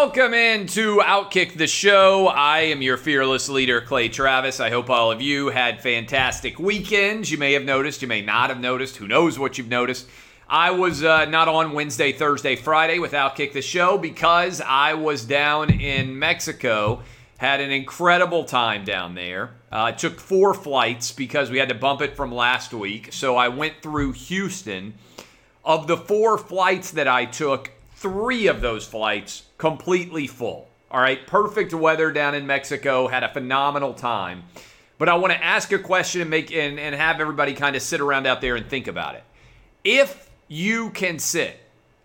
Welcome 0.00 0.32
into 0.32 0.98
Outkick 0.98 1.56
the 1.56 1.66
Show. 1.66 2.28
I 2.28 2.60
am 2.60 2.82
your 2.82 2.96
fearless 2.96 3.48
leader, 3.48 3.80
Clay 3.80 4.08
Travis. 4.08 4.60
I 4.60 4.70
hope 4.70 4.88
all 4.88 5.10
of 5.10 5.20
you 5.20 5.48
had 5.48 5.82
fantastic 5.82 6.60
weekends. 6.60 7.32
You 7.32 7.36
may 7.36 7.52
have 7.54 7.64
noticed, 7.64 8.00
you 8.00 8.06
may 8.06 8.22
not 8.22 8.50
have 8.50 8.60
noticed. 8.60 8.98
Who 8.98 9.08
knows 9.08 9.40
what 9.40 9.58
you've 9.58 9.68
noticed? 9.68 10.06
I 10.48 10.70
was 10.70 11.02
uh, 11.02 11.24
not 11.24 11.48
on 11.48 11.72
Wednesday, 11.72 12.12
Thursday, 12.12 12.54
Friday 12.54 13.00
with 13.00 13.10
Outkick 13.10 13.52
the 13.52 13.60
Show 13.60 13.98
because 13.98 14.60
I 14.64 14.94
was 14.94 15.24
down 15.24 15.68
in 15.68 16.16
Mexico. 16.16 17.02
Had 17.38 17.60
an 17.60 17.72
incredible 17.72 18.44
time 18.44 18.84
down 18.84 19.16
there. 19.16 19.54
Uh, 19.72 19.90
took 19.90 20.20
four 20.20 20.54
flights 20.54 21.10
because 21.10 21.50
we 21.50 21.58
had 21.58 21.70
to 21.70 21.74
bump 21.74 22.02
it 22.02 22.14
from 22.14 22.32
last 22.32 22.72
week. 22.72 23.12
So 23.12 23.34
I 23.34 23.48
went 23.48 23.82
through 23.82 24.12
Houston. 24.12 24.94
Of 25.64 25.88
the 25.88 25.96
four 25.96 26.38
flights 26.38 26.92
that 26.92 27.08
I 27.08 27.24
took, 27.24 27.72
three 27.98 28.46
of 28.46 28.60
those 28.60 28.86
flights 28.86 29.42
completely 29.58 30.26
full. 30.26 30.68
All 30.90 31.00
right, 31.00 31.26
perfect 31.26 31.74
weather 31.74 32.12
down 32.12 32.34
in 32.34 32.46
Mexico. 32.46 33.08
Had 33.08 33.24
a 33.24 33.32
phenomenal 33.32 33.92
time. 33.92 34.44
But 34.98 35.08
I 35.08 35.14
want 35.16 35.32
to 35.32 35.44
ask 35.44 35.72
a 35.72 35.78
question 35.78 36.20
and 36.20 36.30
make 36.30 36.52
and, 36.52 36.78
and 36.78 36.94
have 36.94 37.20
everybody 37.20 37.54
kind 37.54 37.76
of 37.76 37.82
sit 37.82 38.00
around 38.00 38.26
out 38.26 38.40
there 38.40 38.56
and 38.56 38.66
think 38.66 38.86
about 38.86 39.16
it. 39.16 39.24
If 39.84 40.30
you 40.48 40.90
can 40.90 41.18
sit 41.18 41.60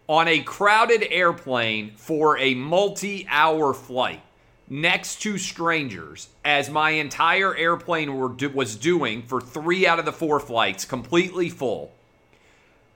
on 0.08 0.27
a 0.27 0.41
crowded 0.41 1.08
airplane 1.09 1.94
for 1.95 2.38
a 2.38 2.53
multi-hour 2.55 3.73
flight 3.73 4.21
next 4.69 5.21
to 5.21 5.38
strangers, 5.38 6.30
as 6.44 6.69
my 6.69 6.91
entire 6.91 7.55
airplane 7.55 8.17
was 8.53 8.75
doing 8.75 9.21
for 9.21 9.39
three 9.39 9.88
out 9.88 9.99
of 9.99 10.05
the 10.05 10.11
four 10.11 10.39
flights, 10.39 10.86
completely 10.86 11.49
full 11.49 11.91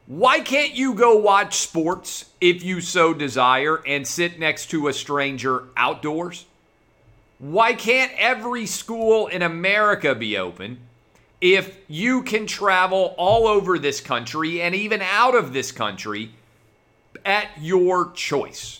why 0.07 0.39
can't 0.39 0.73
you 0.73 0.93
go 0.93 1.17
watch 1.17 1.57
sports 1.57 2.31
if 2.39 2.63
you 2.63 2.79
so 2.79 3.13
desire 3.13 3.83
and 3.85 4.07
sit 4.07 4.39
next 4.39 4.67
to 4.67 4.87
a 4.87 4.93
stranger 4.93 5.65
outdoors? 5.75 6.45
Why 7.39 7.73
can't 7.73 8.13
every 8.17 8.67
school 8.67 9.27
in 9.27 9.41
America 9.41 10.15
be 10.15 10.37
open 10.37 10.79
if 11.41 11.77
you 11.89 12.23
can 12.23 12.47
travel 12.47 13.15
all 13.17 13.47
over 13.47 13.77
this 13.77 13.99
country 13.99 14.61
and 14.61 14.73
even 14.73 15.01
out 15.01 15.35
of 15.35 15.51
this 15.51 15.73
country 15.73 16.31
at 17.25 17.49
your 17.59 18.11
choice? 18.11 18.79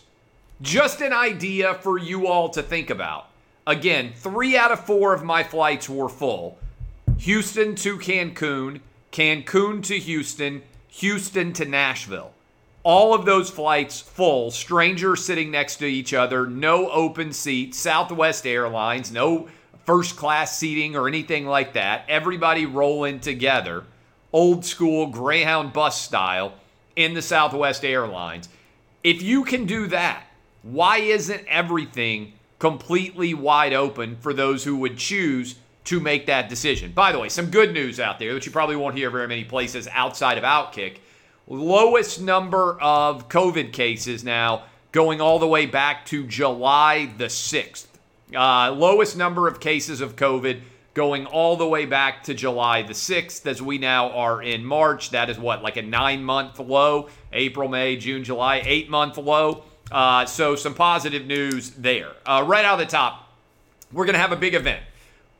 Just 0.61 1.02
an 1.02 1.11
idea 1.11 1.73
for 1.73 1.98
you 1.98 2.28
all 2.28 2.48
to 2.50 2.64
think 2.64 2.89
about. 2.89 3.28
Again, 3.67 4.14
three 4.16 4.55
out 4.55 4.72
of 4.72 4.86
four 4.86 5.14
of 5.14 5.25
my 5.25 5.44
flights 5.44 5.89
were 5.89 6.08
full 6.08 6.58
Houston 7.17 7.75
to 7.75 7.98
Cancun, 7.98 8.80
Cancun 9.11 9.83
to 9.83 10.00
Houston, 10.00 10.61
Houston 10.98 11.53
to 11.53 11.64
Nashville. 11.64 12.31
All 12.81 13.14
of 13.14 13.23
those 13.23 13.52
flights 13.52 14.02
full, 14.02 14.50
strangers 14.50 15.23
sitting 15.23 15.52
next 15.52 15.76
to 15.76 15.86
each 15.86 16.12
other, 16.12 16.48
no 16.48 16.89
open 16.89 17.34
seat, 17.34 17.76
Southwest 17.76 18.48
Airlines, 18.48 19.12
no 19.12 19.48
first 19.86 20.16
class 20.16 20.58
seating 20.58 20.95
or 20.95 21.08
anything 21.08 21.45
like 21.45 21.73
that. 21.73 22.06
Everybody 22.09 22.66
rolling 22.66 23.20
together, 23.20 23.83
old 24.33 24.66
school 24.66 25.05
Greyhound 25.05 25.72
bus 25.72 26.02
style 26.02 26.54
in 26.95 27.14
the 27.14 27.22
Southwest 27.22 27.86
Airlines. 27.86 28.49
If 29.04 29.22
you 29.22 29.43
can 29.43 29.66
do 29.66 29.86
that, 29.88 30.23
why 30.64 30.98
isn't 30.98 31.45
everything 31.48 32.33
completely 32.58 33.36
wide 33.36 33.73
open 33.73 34.16
for 34.16 34.33
those 34.33 34.64
who 34.64 34.77
would 34.77 34.98
choose 34.98 35.58
to 35.87 36.02
make 36.02 36.25
that 36.25 36.49
decision. 36.49 36.92
By 36.92 37.14
the 37.14 37.20
way, 37.20 37.30
some 37.30 37.49
good 37.49 37.73
news 37.73 37.98
out 37.98 38.20
there 38.20 38.33
that 38.33 38.45
you 38.45 38.52
probably 38.52 38.75
won't 38.75 38.98
hear 38.98 39.09
very 39.09 39.27
many 39.27 39.45
places 39.45 39.87
outside 39.93 40.37
of 40.37 40.43
Outkick. 40.43 40.98
Lowest 41.48 42.20
number 42.20 42.77
of 42.81 43.30
COVID 43.30 43.71
cases 43.71 44.21
now 44.21 44.64
going 44.92 45.21
all 45.21 45.39
the 45.39 45.48
way 45.48 45.65
back 45.65 46.05
to 46.08 46.27
July 46.27 47.09
the 47.17 47.27
6th. 47.27 47.86
Uh, 48.36 48.73
lowest 48.73 49.15
number 49.15 49.48
of 49.48 49.61
cases 49.61 50.02
of 50.02 50.17
COVID 50.17 50.59
going 50.93 51.25
all 51.25 51.55
the 51.55 51.67
way 51.67 51.86
back 51.86 52.21
to 52.23 52.33
July 52.33 52.81
the 52.81 52.93
6th 52.93 53.45
as 53.45 53.61
we 53.61 53.77
now 53.77 54.11
are 54.11 54.42
in 54.42 54.65
March. 54.65 55.11
That 55.11 55.30
is 55.30 55.39
what, 55.39 55.64
like 55.64 55.77
a 55.77 55.81
nine 55.81 56.21
month 56.21 56.59
low? 56.59 57.08
April, 57.31 57.69
May, 57.69 57.95
June, 57.95 58.25
July, 58.25 58.61
eight 58.65 58.89
month 58.89 59.17
low. 59.17 59.64
Uh, 59.89 60.25
so 60.25 60.58
some 60.58 60.73
positive 60.73 61.25
news 61.25 61.69
there. 61.71 62.11
Uh, 62.25 62.43
right 62.45 62.65
out 62.65 62.73
of 62.73 62.86
the 62.86 62.92
top, 62.92 63.31
we're 63.93 64.04
going 64.04 64.15
to 64.15 64.19
have 64.19 64.33
a 64.33 64.36
big 64.36 64.54
event 64.54 64.81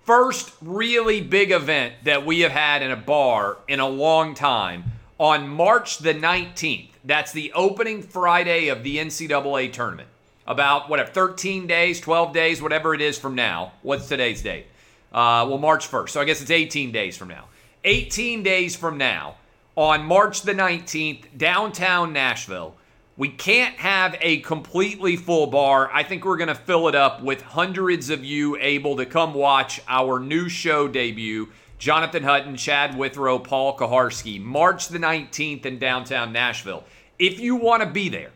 first 0.08 0.54
really 0.62 1.20
big 1.20 1.52
event 1.52 1.94
that 2.06 2.26
we 2.26 2.40
have 2.40 2.54
had 2.54 2.82
in 2.82 2.90
a 2.92 2.96
bar 2.96 3.58
in 3.68 3.82
a 3.82 3.88
long 3.88 4.34
time 4.34 4.86
on 5.20 5.50
March 5.50 5.98
the 5.98 6.14
19th. 6.14 6.92
That's 7.04 7.34
the 7.34 7.52
opening 7.52 8.02
Friday 8.02 8.70
of 8.70 8.84
the 8.84 8.98
NCAA 8.98 9.74
tournament. 9.74 10.08
About, 10.48 10.90
whatever, 10.90 11.12
13 11.12 11.68
days, 11.68 12.00
12 12.00 12.34
days, 12.34 12.62
whatever 12.62 12.94
it 12.94 13.02
is 13.02 13.20
from 13.20 13.36
now. 13.36 13.74
What's 13.82 14.08
today's 14.08 14.42
date? 14.42 14.68
Uh, 15.12 15.46
well, 15.50 15.58
March 15.58 15.92
1st. 15.92 16.10
So 16.12 16.22
I 16.22 16.26
guess 16.26 16.42
it's 16.42 16.52
18 16.52 16.94
days 16.94 17.18
from 17.18 17.28
now. 17.28 17.44
18 17.84 18.44
days 18.44 18.78
from 18.78 18.98
now, 18.98 19.36
on 19.76 20.06
March 20.06 20.44
the 20.44 20.54
19th, 20.54 21.38
downtown 21.38 22.14
Nashville, 22.14 22.76
we 23.18 23.30
can't 23.30 23.76
have 23.78 24.16
a 24.22 24.38
completely 24.42 25.16
full 25.16 25.48
bar. 25.48 25.90
I 25.92 26.04
think 26.04 26.24
we're 26.24 26.38
going 26.38 26.50
to 26.50 26.56
fill 26.56 26.88
it 26.88 26.94
up 26.94 27.24
with 27.24 27.42
hundreds 27.42 28.12
of 28.12 28.24
you 28.24 28.56
able 28.58 28.96
to 28.98 29.08
come 29.08 29.34
watch 29.34 29.82
our 29.88 30.20
new 30.20 30.48
show 30.48 30.88
debut. 30.88 31.50
Jonathan 31.80 32.22
Hutton, 32.22 32.56
Chad 32.56 32.96
Withrow, 32.96 33.40
Paul 33.40 33.76
Kuharsky, 33.76 34.40
March 34.40 34.88
the 34.88 35.00
19th 35.00 35.66
in 35.66 35.80
downtown 35.80 36.32
Nashville. 36.32 36.84
If 37.18 37.40
you 37.40 37.56
want 37.56 37.82
to 37.82 37.90
be 37.90 38.08
there, 38.10 38.32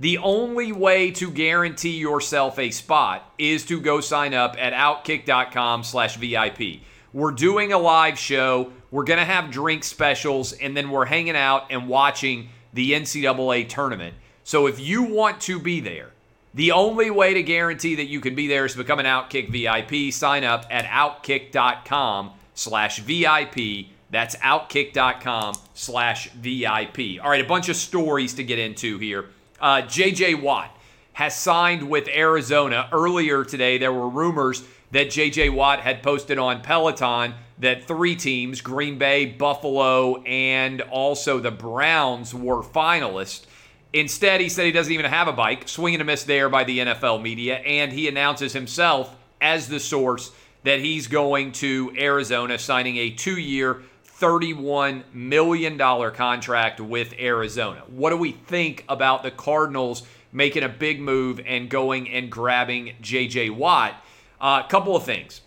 the 0.00 0.18
only 0.18 0.72
way 0.72 1.12
to 1.12 1.30
guarantee 1.30 1.96
yourself 1.96 2.58
a 2.58 2.70
spot 2.70 3.32
is 3.38 3.64
to 3.66 3.80
go 3.80 4.00
sign 4.00 4.34
up 4.34 4.56
at 4.58 4.72
outkick.com 4.72 5.84
slash 5.84 6.16
VIP. 6.16 6.80
We're 7.12 7.32
doing 7.32 7.72
a 7.72 7.78
live 7.78 8.18
show. 8.18 8.72
We're 8.90 9.04
going 9.04 9.18
to 9.18 9.24
have 9.24 9.50
drink 9.50 9.84
specials, 9.84 10.52
and 10.52 10.76
then 10.76 10.90
we're 10.90 11.04
hanging 11.04 11.36
out 11.36 11.66
and 11.70 11.88
watching– 11.88 12.48
the 12.78 12.92
NCAA 12.92 13.68
tournament. 13.68 14.14
So 14.44 14.68
if 14.68 14.78
you 14.78 15.02
want 15.02 15.40
to 15.40 15.58
be 15.58 15.80
there, 15.80 16.10
the 16.54 16.70
only 16.70 17.10
way 17.10 17.34
to 17.34 17.42
guarantee 17.42 17.96
that 17.96 18.04
you 18.04 18.20
can 18.20 18.36
be 18.36 18.46
there 18.46 18.66
is 18.66 18.72
to 18.72 18.78
become 18.78 19.00
an 19.00 19.04
Outkick 19.04 19.50
VIP. 19.50 20.14
Sign 20.14 20.44
up 20.44 20.64
at 20.70 20.84
outkick.com 20.84 22.30
slash 22.54 23.00
VIP. 23.00 23.88
That's 24.10 24.36
outkick.com 24.36 25.54
slash 25.74 26.30
VIP. 26.30 27.20
All 27.20 27.30
right, 27.30 27.44
a 27.44 27.48
bunch 27.48 27.68
of 27.68 27.74
stories 27.74 28.34
to 28.34 28.44
get 28.44 28.60
into 28.60 28.98
here. 28.98 29.26
Uh, 29.60 29.82
JJ 29.82 30.40
Watt 30.40 30.70
has 31.14 31.34
signed 31.34 31.90
with 31.90 32.06
Arizona. 32.06 32.88
Earlier 32.92 33.44
today, 33.44 33.78
there 33.78 33.92
were 33.92 34.08
rumors 34.08 34.62
that 34.90 35.08
JJ 35.08 35.52
Watt 35.52 35.80
had 35.80 36.02
posted 36.02 36.38
on 36.38 36.62
Peloton 36.62 37.34
that 37.58 37.84
three 37.84 38.16
teams, 38.16 38.60
Green 38.60 38.98
Bay, 38.98 39.26
Buffalo, 39.26 40.22
and 40.22 40.80
also 40.82 41.40
the 41.40 41.50
Browns, 41.50 42.34
were 42.34 42.62
finalists. 42.62 43.44
Instead, 43.92 44.40
he 44.40 44.48
said 44.48 44.64
he 44.66 44.72
doesn't 44.72 44.92
even 44.92 45.06
have 45.06 45.28
a 45.28 45.32
bike, 45.32 45.68
swinging 45.68 46.00
a 46.00 46.04
miss 46.04 46.24
there 46.24 46.48
by 46.48 46.64
the 46.64 46.78
NFL 46.78 47.22
media, 47.22 47.56
and 47.56 47.92
he 47.92 48.06
announces 48.06 48.52
himself 48.52 49.16
as 49.40 49.68
the 49.68 49.80
source 49.80 50.32
that 50.64 50.80
he's 50.80 51.06
going 51.06 51.52
to 51.52 51.94
Arizona, 51.98 52.58
signing 52.58 52.96
a 52.96 53.10
two 53.10 53.38
year, 53.38 53.82
$31 54.20 55.04
million 55.14 55.78
contract 55.78 56.80
with 56.80 57.14
Arizona. 57.18 57.82
What 57.88 58.10
do 58.10 58.16
we 58.16 58.32
think 58.32 58.84
about 58.88 59.22
the 59.22 59.30
Cardinals 59.30 60.02
making 60.32 60.64
a 60.64 60.68
big 60.68 61.00
move 61.00 61.40
and 61.46 61.70
going 61.70 62.10
and 62.10 62.30
grabbing 62.30 62.94
JJ 63.00 63.54
Watt? 63.54 63.94
A 64.40 64.44
uh, 64.44 64.62
couple 64.68 64.94
of 64.94 65.04
things. 65.04 65.40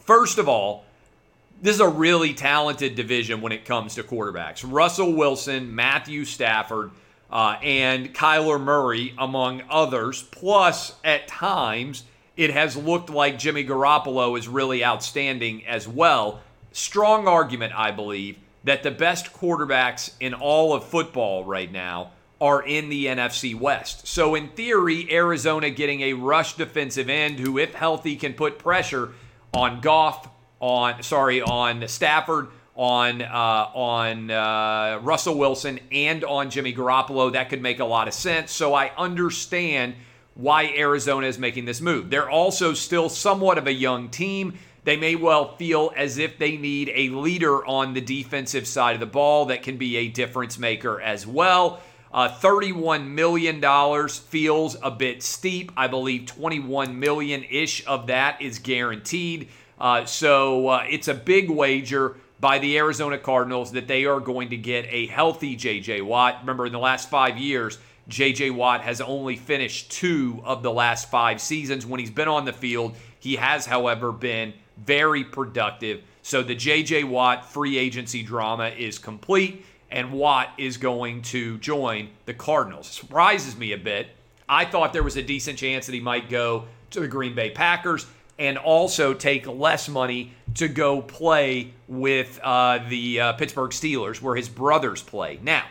First 0.00 0.38
of 0.38 0.48
all, 0.48 0.84
this 1.62 1.76
is 1.76 1.80
a 1.80 1.88
really 1.88 2.34
talented 2.34 2.94
division 2.94 3.40
when 3.40 3.52
it 3.52 3.64
comes 3.64 3.94
to 3.94 4.02
quarterbacks. 4.02 4.64
Russell 4.66 5.14
Wilson, 5.14 5.74
Matthew 5.74 6.26
Stafford, 6.26 6.90
uh, 7.30 7.56
and 7.62 8.14
Kyler 8.14 8.60
Murray, 8.60 9.14
among 9.16 9.62
others. 9.70 10.22
Plus, 10.22 10.94
at 11.02 11.26
times, 11.26 12.04
it 12.36 12.50
has 12.50 12.76
looked 12.76 13.08
like 13.08 13.38
Jimmy 13.38 13.64
Garoppolo 13.64 14.38
is 14.38 14.46
really 14.48 14.84
outstanding 14.84 15.66
as 15.66 15.88
well. 15.88 16.40
Strong 16.72 17.26
argument, 17.26 17.72
I 17.74 17.90
believe, 17.90 18.36
that 18.64 18.82
the 18.82 18.90
best 18.90 19.32
quarterbacks 19.32 20.12
in 20.20 20.34
all 20.34 20.74
of 20.74 20.84
football 20.84 21.44
right 21.44 21.70
now 21.70 22.10
are 22.44 22.62
in 22.62 22.90
the 22.90 23.06
NFC 23.06 23.58
West. 23.58 24.06
So, 24.06 24.34
in 24.34 24.48
theory, 24.48 25.10
Arizona 25.10 25.70
getting 25.70 26.02
a 26.02 26.12
rush 26.12 26.56
defensive 26.56 27.08
end 27.08 27.38
who, 27.38 27.56
if 27.56 27.72
healthy, 27.72 28.16
can 28.16 28.34
put 28.34 28.58
pressure 28.58 29.12
on 29.54 29.80
Goff, 29.80 30.28
on 30.60 31.02
sorry, 31.02 31.40
on 31.40 31.88
Stafford, 31.88 32.48
on 32.76 33.22
uh, 33.22 33.70
on 33.74 34.30
uh, 34.30 35.00
Russell 35.02 35.38
Wilson, 35.38 35.80
and 35.90 36.22
on 36.22 36.50
Jimmy 36.50 36.74
Garoppolo. 36.74 37.32
That 37.32 37.48
could 37.48 37.62
make 37.62 37.80
a 37.80 37.84
lot 37.86 38.08
of 38.08 38.14
sense. 38.14 38.52
So, 38.52 38.74
I 38.74 38.92
understand 38.98 39.94
why 40.34 40.66
Arizona 40.76 41.26
is 41.28 41.38
making 41.38 41.64
this 41.64 41.80
move. 41.80 42.10
They're 42.10 42.28
also 42.28 42.74
still 42.74 43.08
somewhat 43.08 43.56
of 43.56 43.66
a 43.66 43.72
young 43.72 44.10
team. 44.10 44.58
They 44.84 44.98
may 44.98 45.16
well 45.16 45.56
feel 45.56 45.94
as 45.96 46.18
if 46.18 46.36
they 46.36 46.58
need 46.58 46.92
a 46.94 47.08
leader 47.08 47.64
on 47.64 47.94
the 47.94 48.02
defensive 48.02 48.66
side 48.66 48.92
of 48.92 49.00
the 49.00 49.06
ball 49.06 49.46
that 49.46 49.62
can 49.62 49.78
be 49.78 49.96
a 49.96 50.08
difference 50.08 50.58
maker 50.58 51.00
as 51.00 51.26
well. 51.26 51.80
Uh, 52.14 52.28
$31 52.28 53.08
million 53.08 54.08
feels 54.08 54.76
a 54.80 54.90
bit 54.92 55.20
steep. 55.20 55.72
I 55.76 55.88
believe 55.88 56.26
21 56.26 57.00
million 57.00 57.44
ish 57.50 57.84
of 57.88 58.06
that 58.06 58.40
is 58.40 58.60
guaranteed. 58.60 59.48
Uh, 59.80 60.04
so 60.04 60.68
uh, 60.68 60.84
it's 60.88 61.08
a 61.08 61.14
big 61.14 61.50
wager 61.50 62.16
by 62.38 62.60
the 62.60 62.78
Arizona 62.78 63.18
Cardinals 63.18 63.72
that 63.72 63.88
they 63.88 64.04
are 64.04 64.20
going 64.20 64.50
to 64.50 64.56
get 64.56 64.86
a 64.90 65.08
healthy 65.08 65.56
J.J. 65.56 66.02
Watt. 66.02 66.38
Remember, 66.42 66.66
in 66.66 66.72
the 66.72 66.78
last 66.78 67.10
five 67.10 67.36
years, 67.36 67.78
J.J. 68.06 68.50
Watt 68.50 68.82
has 68.82 69.00
only 69.00 69.34
finished 69.34 69.90
two 69.90 70.40
of 70.44 70.62
the 70.62 70.70
last 70.70 71.10
five 71.10 71.40
seasons. 71.40 71.84
When 71.84 71.98
he's 71.98 72.10
been 72.10 72.28
on 72.28 72.44
the 72.44 72.52
field, 72.52 72.94
he 73.18 73.34
has, 73.36 73.66
however, 73.66 74.12
been 74.12 74.54
very 74.76 75.24
productive. 75.24 76.02
So 76.22 76.42
the 76.42 76.54
J.J. 76.54 77.04
Watt 77.04 77.50
free 77.50 77.76
agency 77.76 78.22
drama 78.22 78.68
is 78.68 78.98
complete, 78.98 79.64
and 79.94 80.12
Watt 80.12 80.50
is 80.58 80.76
going 80.76 81.22
to 81.22 81.56
join 81.58 82.08
the 82.26 82.34
Cardinals. 82.34 82.88
Surprises 82.88 83.56
me 83.56 83.72
a 83.72 83.78
bit. 83.78 84.08
I 84.48 84.64
thought 84.64 84.92
there 84.92 85.04
was 85.04 85.16
a 85.16 85.22
decent 85.22 85.56
chance 85.56 85.86
that 85.86 85.92
he 85.92 86.00
might 86.00 86.28
go 86.28 86.64
to 86.90 87.00
the 87.00 87.06
Green 87.06 87.34
Bay 87.34 87.50
Packers 87.50 88.04
and 88.36 88.58
also 88.58 89.14
take 89.14 89.46
less 89.46 89.88
money 89.88 90.32
to 90.56 90.66
go 90.66 91.00
play 91.00 91.72
with 91.86 92.40
uh, 92.42 92.80
the 92.88 93.20
uh, 93.20 93.32
Pittsburgh 93.34 93.70
Steelers, 93.70 94.20
where 94.20 94.34
his 94.34 94.48
brothers 94.48 95.00
play. 95.00 95.38
Now, 95.40 95.64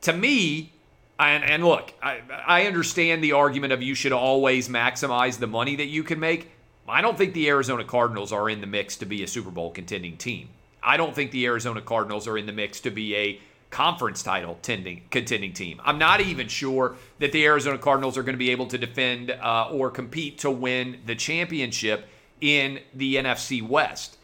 to 0.00 0.14
me, 0.14 0.72
and, 1.20 1.44
and 1.44 1.62
look, 1.62 1.92
I, 2.02 2.22
I 2.46 2.66
understand 2.66 3.22
the 3.22 3.32
argument 3.32 3.74
of 3.74 3.82
you 3.82 3.94
should 3.94 4.12
always 4.12 4.70
maximize 4.70 5.38
the 5.38 5.46
money 5.46 5.76
that 5.76 5.86
you 5.86 6.02
can 6.02 6.18
make. 6.18 6.50
I 6.88 7.02
don't 7.02 7.18
think 7.18 7.34
the 7.34 7.48
Arizona 7.48 7.84
Cardinals 7.84 8.32
are 8.32 8.48
in 8.48 8.62
the 8.62 8.66
mix 8.66 8.96
to 8.96 9.06
be 9.06 9.22
a 9.22 9.28
Super 9.28 9.50
Bowl 9.50 9.70
contending 9.70 10.16
team. 10.16 10.48
I 10.84 10.96
don't 10.96 11.14
think 11.14 11.30
the 11.30 11.46
Arizona 11.46 11.80
Cardinals 11.80 12.28
are 12.28 12.36
in 12.36 12.46
the 12.46 12.52
mix 12.52 12.80
to 12.80 12.90
be 12.90 13.16
a 13.16 13.40
conference 13.70 14.22
title 14.22 14.58
tending, 14.62 15.02
contending 15.10 15.52
team. 15.52 15.80
I'm 15.84 15.98
not 15.98 16.20
even 16.20 16.46
sure 16.46 16.96
that 17.18 17.32
the 17.32 17.44
Arizona 17.44 17.78
Cardinals 17.78 18.16
are 18.16 18.22
going 18.22 18.34
to 18.34 18.38
be 18.38 18.50
able 18.50 18.66
to 18.66 18.78
defend 18.78 19.30
uh, 19.30 19.68
or 19.70 19.90
compete 19.90 20.38
to 20.40 20.50
win 20.50 21.00
the 21.06 21.14
championship 21.14 22.06
in 22.40 22.80
the 22.94 23.16
NFC 23.16 23.66
West 23.66 24.18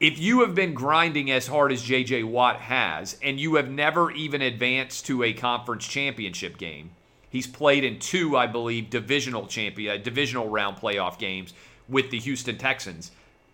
if 0.00 0.18
you 0.18 0.40
have 0.40 0.54
been 0.54 0.72
grinding 0.72 1.30
as 1.30 1.46
hard 1.46 1.70
as 1.70 1.82
JJ 1.82 2.24
Watt 2.24 2.56
has, 2.56 3.18
and 3.22 3.38
you 3.38 3.56
have 3.56 3.70
never 3.70 4.10
even 4.10 4.40
advanced 4.40 5.04
to 5.06 5.22
a 5.22 5.34
conference 5.34 5.86
championship 5.86 6.56
game, 6.56 6.90
he's 7.28 7.46
played 7.46 7.84
in 7.84 7.98
two, 7.98 8.34
I 8.34 8.46
believe, 8.46 8.88
divisional 8.88 9.46
champion, 9.46 10.02
divisional 10.02 10.48
round 10.48 10.78
playoff 10.78 11.18
games 11.18 11.52
with 11.86 12.10
the 12.10 12.18
Houston 12.18 12.56
Texans. 12.56 13.10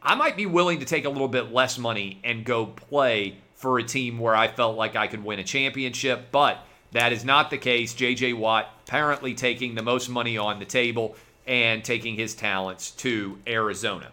I 0.07 0.15
might 0.15 0.37
be 0.37 0.47
willing 0.47 0.79
to 0.79 0.87
take 0.87 1.05
a 1.05 1.11
little 1.11 1.27
bit 1.27 1.53
less 1.53 1.79
money 1.79 2.21
and 2.23 2.45
go 2.45 2.67
play 2.67 3.39
for 3.57 3.81
a 3.81 3.83
team 3.83 4.21
where 4.21 4.37
I 4.37 4.47
felt 4.47 4.77
like 4.77 4.95
I 4.95 5.09
could 5.09 5.25
win 5.25 5.41
a 5.41 5.45
championship, 5.45 6.29
but 6.31 6.65
that 6.93 7.13
is 7.13 7.25
not 7.25 7.51
the 7.51 7.59
case. 7.59 7.93
JJ 7.93 8.39
Watt 8.39 8.71
apparently 8.87 9.35
taking 9.35 9.75
the 9.75 9.83
most 9.83 10.09
money 10.09 10.39
on 10.39 10.61
the 10.61 10.65
table 10.65 11.17
and 11.45 11.85
taking 11.85 12.15
his 12.15 12.37
talents 12.37 12.93
to 12.93 13.37
Arizona. 13.49 14.13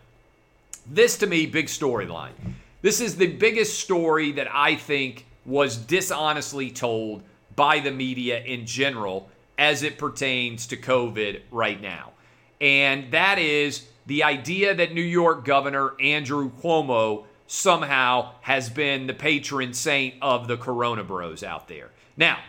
This 0.88 1.16
to 1.20 1.28
me, 1.28 1.46
big 1.46 1.68
storyline. 1.68 2.34
This 2.82 3.00
is 3.00 3.16
the 3.16 3.28
biggest 3.28 3.80
story 3.80 4.32
that 4.32 4.48
I 4.52 4.76
think 4.76 5.28
was 5.46 5.78
dishonestly 5.78 6.72
told 6.72 7.22
by 7.56 7.80
the 7.80 7.92
media 7.92 8.42
in 8.42 8.66
general 8.66 9.30
as 9.60 9.84
it 9.84 10.00
pertains 10.00 10.66
to 10.68 10.76
COVID 10.76 11.42
right 11.52 11.80
now. 11.80 12.14
And 12.60 13.12
that 13.12 13.38
is 13.38 13.86
the 14.06 14.24
idea 14.24 14.74
that 14.76 14.94
New 14.94 15.02
York 15.02 15.46
Governor 15.46 15.94
Andrew 16.00 16.52
Cuomo 16.52 17.26
somehow 17.48 18.32
has 18.42 18.70
been 18.70 19.08
the 19.08 19.14
patron 19.14 19.74
saint 19.74 20.16
of 20.22 20.48
the 20.48 20.58
Corona 20.58 21.04
Bros 21.04 21.44
out 21.44 21.68
there. 21.68 21.92
Now, 22.18 22.40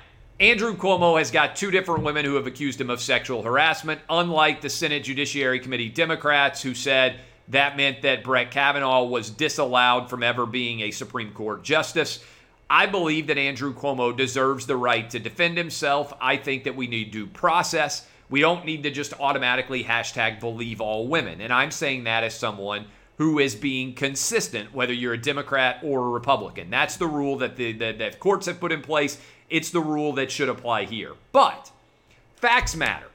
Andrew 0.40 0.76
Cuomo 0.76 1.18
has 1.18 1.30
got 1.30 1.54
two 1.54 1.70
different 1.70 2.02
women 2.02 2.24
who 2.24 2.34
have 2.34 2.46
accused 2.46 2.80
him 2.80 2.90
of 2.90 3.00
sexual 3.00 3.42
harassment, 3.42 4.00
unlike 4.10 4.60
the 4.60 4.68
Senate 4.68 5.04
Judiciary 5.04 5.60
Committee 5.60 5.88
Democrats 5.88 6.60
who 6.60 6.74
said 6.74 7.20
that 7.48 7.76
meant 7.76 8.02
that 8.02 8.24
Brett 8.24 8.50
Kavanaugh 8.50 9.04
was 9.04 9.30
disallowed 9.30 10.10
from 10.10 10.22
ever 10.22 10.46
being 10.46 10.80
a 10.80 10.90
Supreme 10.90 11.32
Court 11.32 11.62
justice. 11.62 12.24
I 12.68 12.86
believe 12.86 13.26
that 13.26 13.38
Andrew 13.38 13.74
Cuomo 13.74 14.16
deserves 14.16 14.66
the 14.66 14.76
right 14.76 15.08
to 15.10 15.18
defend 15.18 15.58
himself. 15.58 16.12
I 16.20 16.36
think 16.36 16.64
that 16.64 16.74
we 16.74 16.86
need 16.86 17.10
due 17.10 17.26
process. 17.26 18.08
We 18.30 18.40
don't 18.40 18.64
need 18.64 18.82
to 18.84 18.90
just 18.90 19.12
automatically 19.20 19.84
hashtag 19.84 20.40
believe 20.40 20.80
all 20.80 21.06
women. 21.06 21.40
And 21.40 21.52
I'm 21.52 21.70
saying 21.70 22.04
that 22.04 22.24
as 22.24 22.34
someone 22.34 22.86
who 23.18 23.38
is 23.38 23.54
being 23.54 23.94
consistent, 23.94 24.74
whether 24.74 24.92
you're 24.92 25.14
a 25.14 25.18
Democrat 25.18 25.80
or 25.82 26.00
a 26.00 26.10
Republican. 26.10 26.70
That's 26.70 26.96
the 26.96 27.06
rule 27.06 27.38
that 27.38 27.56
the 27.56 27.72
that, 27.72 27.98
that 27.98 28.18
courts 28.18 28.46
have 28.46 28.60
put 28.60 28.72
in 28.72 28.82
place. 28.82 29.18
It's 29.50 29.70
the 29.70 29.80
rule 29.80 30.14
that 30.14 30.30
should 30.30 30.48
apply 30.48 30.84
here. 30.86 31.12
But 31.32 31.70
facts 32.36 32.74
matter. 32.74 33.06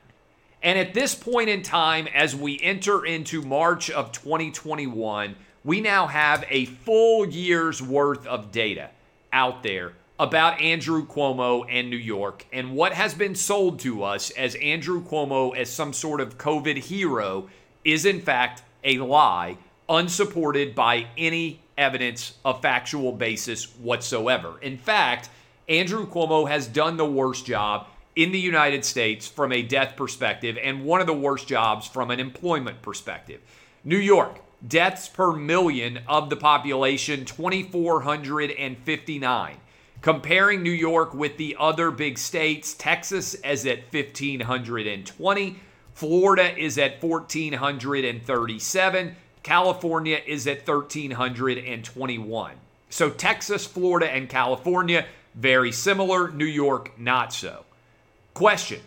And 0.62 0.78
at 0.78 0.94
this 0.94 1.16
point 1.16 1.50
in 1.50 1.64
time, 1.64 2.08
as 2.14 2.36
we 2.36 2.60
enter 2.62 3.06
into 3.06 3.42
March 3.42 3.90
of 3.90 4.12
2021, 4.12 5.36
we 5.64 5.82
now 5.82 6.08
have 6.08 6.46
a 6.50 6.66
full 6.66 7.26
year's 7.26 7.82
worth 7.82 8.28
of 8.28 8.52
data 8.52 8.90
out 9.32 9.64
there 9.64 9.94
about 10.20 10.60
Andrew 10.60 11.08
Cuomo 11.08 11.66
and 11.70 11.90
New 11.90 11.96
York 11.96 12.46
and 12.52 12.76
what 12.76 12.92
has 12.92 13.14
been 13.14 13.36
sold 13.36 13.80
to 13.80 14.04
us 14.04 14.32
as 14.32 14.56
Andrew 14.56 15.02
Cuomo 15.02 15.56
as 15.56 15.70
some 15.70 15.94
sort 15.94 16.20
of 16.20 16.38
COVID 16.38 16.78
hero 16.78 17.48
is 17.86 18.06
in 18.06 18.20
fact 18.20 18.64
a 18.84 18.98
lie, 18.98 19.58
unsupported 19.88 20.76
by 20.76 21.08
any 21.18 21.62
evidence 21.78 22.34
of 22.44 22.62
factual 22.62 23.14
basis 23.14 23.64
whatsoever. 23.78 24.60
In 24.62 24.78
fact, 24.78 25.30
Andrew 25.70 26.06
Cuomo 26.06 26.50
has 26.50 26.68
done 26.68 26.98
the 26.98 27.06
worst 27.06 27.46
job 27.46 27.88
in 28.16 28.34
the 28.34 28.40
United 28.40 28.84
States 28.84 29.28
from 29.28 29.54
a 29.54 29.62
death 29.62 29.96
perspective 29.96 30.58
and 30.62 30.84
one 30.84 31.00
of 31.00 31.08
the 31.08 31.14
worst 31.14 31.48
jobs 31.48 31.88
from 31.88 32.12
an 32.12 32.20
employment 32.20 32.82
perspective. 32.82 33.40
New 33.86 33.98
York, 33.98 34.42
deaths 34.68 35.08
per 35.08 35.32
million 35.32 36.00
of 36.08 36.30
the 36.30 36.36
population 36.36 37.24
2459. 37.24 39.56
Comparing 40.02 40.64
New 40.64 40.72
York 40.72 41.14
with 41.14 41.36
the 41.36 41.58
other 41.60 41.92
big 41.92 42.18
states, 42.18 42.74
Texas 42.74 43.34
is 43.36 43.66
at 43.66 43.80
1520, 43.92 45.60
Florida 45.94 46.58
is 46.58 46.78
at 46.78 47.04
1437, 47.04 49.16
California 49.44 50.22
is 50.26 50.48
at 50.48 50.66
1321. 50.66 52.54
So 52.90 53.10
Texas, 53.10 53.68
Florida, 53.68 54.10
and 54.10 54.30
California 54.30 55.06
very 55.36 55.74
similar, 55.74 56.32
New 56.32 56.46
York 56.46 56.98
not 56.98 57.34
so. 57.34 57.66
Question 58.34 58.80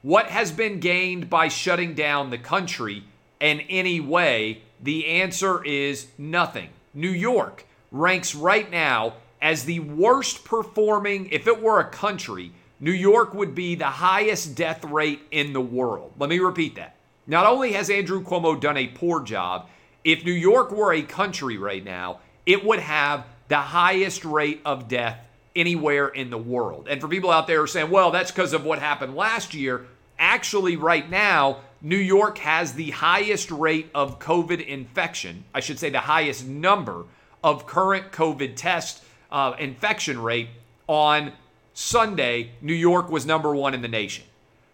What 0.00 0.28
has 0.28 0.52
been 0.52 0.80
gained 0.80 1.28
by 1.28 1.48
shutting 1.48 1.94
down 1.94 2.30
the 2.30 2.38
country 2.38 3.04
in 3.40 3.60
any 3.60 4.00
way? 4.00 4.62
The 4.82 5.06
answer 5.06 5.62
is 5.64 6.06
nothing. 6.16 6.70
New 6.94 7.10
York 7.10 7.66
ranks 7.92 8.34
right 8.34 8.70
now 8.70 9.14
as 9.40 9.64
the 9.64 9.80
worst 9.80 10.44
performing, 10.44 11.28
if 11.30 11.46
it 11.46 11.62
were 11.62 11.80
a 11.80 11.88
country, 11.88 12.52
New 12.80 12.92
York 12.92 13.34
would 13.34 13.54
be 13.54 13.74
the 13.74 13.84
highest 13.84 14.54
death 14.54 14.84
rate 14.84 15.20
in 15.30 15.52
the 15.52 15.60
world. 15.60 16.12
Let 16.18 16.30
me 16.30 16.38
repeat 16.38 16.76
that. 16.76 16.96
Not 17.26 17.46
only 17.46 17.72
has 17.72 17.90
Andrew 17.90 18.22
Cuomo 18.22 18.60
done 18.60 18.76
a 18.76 18.86
poor 18.88 19.22
job, 19.22 19.68
if 20.04 20.24
New 20.24 20.32
York 20.32 20.70
were 20.70 20.92
a 20.92 21.02
country 21.02 21.58
right 21.58 21.84
now, 21.84 22.20
it 22.44 22.64
would 22.64 22.80
have 22.80 23.26
the 23.48 23.56
highest 23.56 24.24
rate 24.24 24.60
of 24.64 24.88
death 24.88 25.18
anywhere 25.56 26.08
in 26.08 26.30
the 26.30 26.38
world. 26.38 26.86
And 26.88 27.00
for 27.00 27.08
people 27.08 27.30
out 27.30 27.46
there 27.46 27.66
saying, 27.66 27.90
well, 27.90 28.10
that's 28.10 28.30
because 28.30 28.52
of 28.52 28.64
what 28.64 28.78
happened 28.78 29.16
last 29.16 29.54
year, 29.54 29.86
actually, 30.18 30.76
right 30.76 31.08
now, 31.10 31.58
New 31.80 31.96
York 31.96 32.38
has 32.38 32.74
the 32.74 32.90
highest 32.90 33.50
rate 33.50 33.90
of 33.94 34.18
COVID 34.18 34.64
infection. 34.64 35.44
I 35.54 35.60
should 35.60 35.78
say 35.78 35.90
the 35.90 36.00
highest 36.00 36.46
number 36.46 37.04
of 37.42 37.66
current 37.66 38.12
COVID 38.12 38.54
test 38.56 39.02
uh, 39.30 39.54
infection 39.58 40.20
rate 40.20 40.48
on 40.86 41.32
Sunday. 41.74 42.50
New 42.60 42.74
York 42.74 43.10
was 43.10 43.26
number 43.26 43.54
one 43.54 43.74
in 43.74 43.82
the 43.82 43.88
nation. 43.88 44.24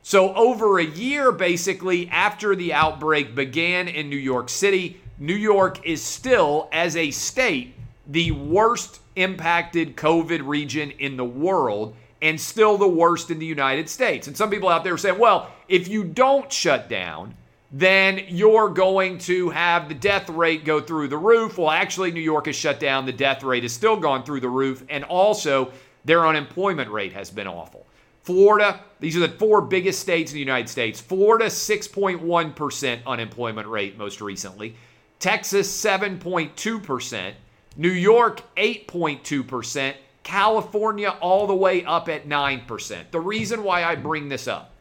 So, 0.02 0.34
over 0.34 0.78
a 0.78 0.84
year 0.84 1.30
basically 1.30 2.08
after 2.08 2.56
the 2.56 2.72
outbreak 2.72 3.34
began 3.34 3.86
in 3.88 4.10
New 4.10 4.16
York 4.16 4.48
City, 4.48 5.00
New 5.18 5.34
York 5.34 5.86
is 5.86 6.02
still, 6.02 6.68
as 6.72 6.96
a 6.96 7.10
state, 7.12 7.74
the 8.08 8.32
worst 8.32 9.00
impacted 9.14 9.96
COVID 9.96 10.46
region 10.46 10.90
in 10.92 11.16
the 11.16 11.24
world. 11.24 11.94
and 12.22 12.40
still 12.40 12.78
the 12.78 12.86
worst 12.86 13.32
in 13.32 13.40
the 13.40 13.46
United 13.46 13.88
States. 13.88 14.28
And 14.28 14.36
some 14.36 14.48
people 14.48 14.68
out 14.68 14.84
there 14.84 14.94
are 14.94 14.98
saying, 14.98 15.18
well, 15.18 15.50
if 15.68 15.88
you 15.88 16.04
don't 16.04 16.50
shut 16.52 16.88
down, 16.88 17.34
then 17.72 18.20
you're 18.28 18.68
going 18.68 19.16
to 19.16 19.48
have 19.50 19.88
the 19.88 19.94
death 19.94 20.28
rate 20.28 20.64
go 20.64 20.80
through 20.80 21.08
the 21.08 21.16
roof. 21.16 21.56
Well, 21.56 21.70
actually, 21.70 22.10
New 22.10 22.20
York 22.20 22.46
has 22.46 22.54
shut 22.54 22.78
down. 22.78 23.06
The 23.06 23.12
death 23.12 23.42
rate 23.42 23.62
has 23.62 23.72
still 23.72 23.96
gone 23.96 24.24
through 24.24 24.40
the 24.40 24.48
roof. 24.48 24.84
And 24.90 25.04
also, 25.04 25.72
their 26.04 26.26
unemployment 26.26 26.90
rate 26.90 27.14
has 27.14 27.30
been 27.30 27.46
awful. 27.46 27.86
Florida, 28.24 28.80
these 29.00 29.16
are 29.16 29.20
the 29.20 29.28
four 29.30 29.62
biggest 29.62 30.00
states 30.00 30.30
in 30.30 30.34
the 30.34 30.40
United 30.40 30.68
States. 30.68 31.00
Florida, 31.00 31.46
6.1% 31.46 33.06
unemployment 33.06 33.66
rate 33.66 33.96
most 33.96 34.20
recently. 34.20 34.76
Texas, 35.18 35.68
7.2%. 35.82 37.32
New 37.76 37.90
York, 37.90 38.42
8.2%. 38.56 39.94
California, 40.22 41.16
all 41.20 41.46
the 41.46 41.54
way 41.54 41.84
up 41.84 42.08
at 42.08 42.28
9%. 42.28 43.10
The 43.10 43.20
reason 43.20 43.64
why 43.64 43.82
I 43.82 43.96
bring 43.96 44.28
this 44.28 44.46
up 44.46 44.72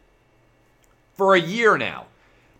for 1.13 1.35
a 1.35 1.39
year 1.39 1.77
now, 1.77 2.05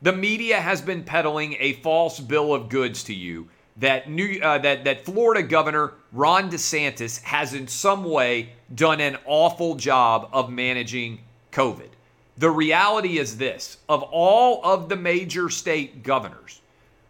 the 0.01 0.13
media 0.13 0.60
has 0.60 0.81
been 0.81 1.03
peddling 1.03 1.55
a 1.60 1.74
false 1.74 2.20
bill 2.20 2.53
of 2.53 2.70
goods 2.70 3.03
to 3.03 3.13
you 3.13 3.48
that 3.77 4.10
new 4.10 4.39
uh, 4.41 4.58
that 4.58 4.84
that 4.84 5.05
Florida 5.05 5.43
Governor 5.43 5.93
Ron 6.12 6.50
DeSantis 6.50 7.22
has 7.24 7.53
in 7.53 7.67
some 7.67 8.03
way 8.03 8.53
done 8.74 9.00
an 9.00 9.17
awful 9.25 9.75
job 9.75 10.29
of 10.34 10.50
managing 10.50 11.20
COVID. 11.51 11.89
The 12.38 12.50
reality 12.50 13.17
is 13.17 13.38
this: 13.38 13.77
of 13.88 14.03
all 14.03 14.62
of 14.63 14.89
the 14.89 14.96
major 14.96 15.50
state 15.50 16.03
governors, 16.03 16.62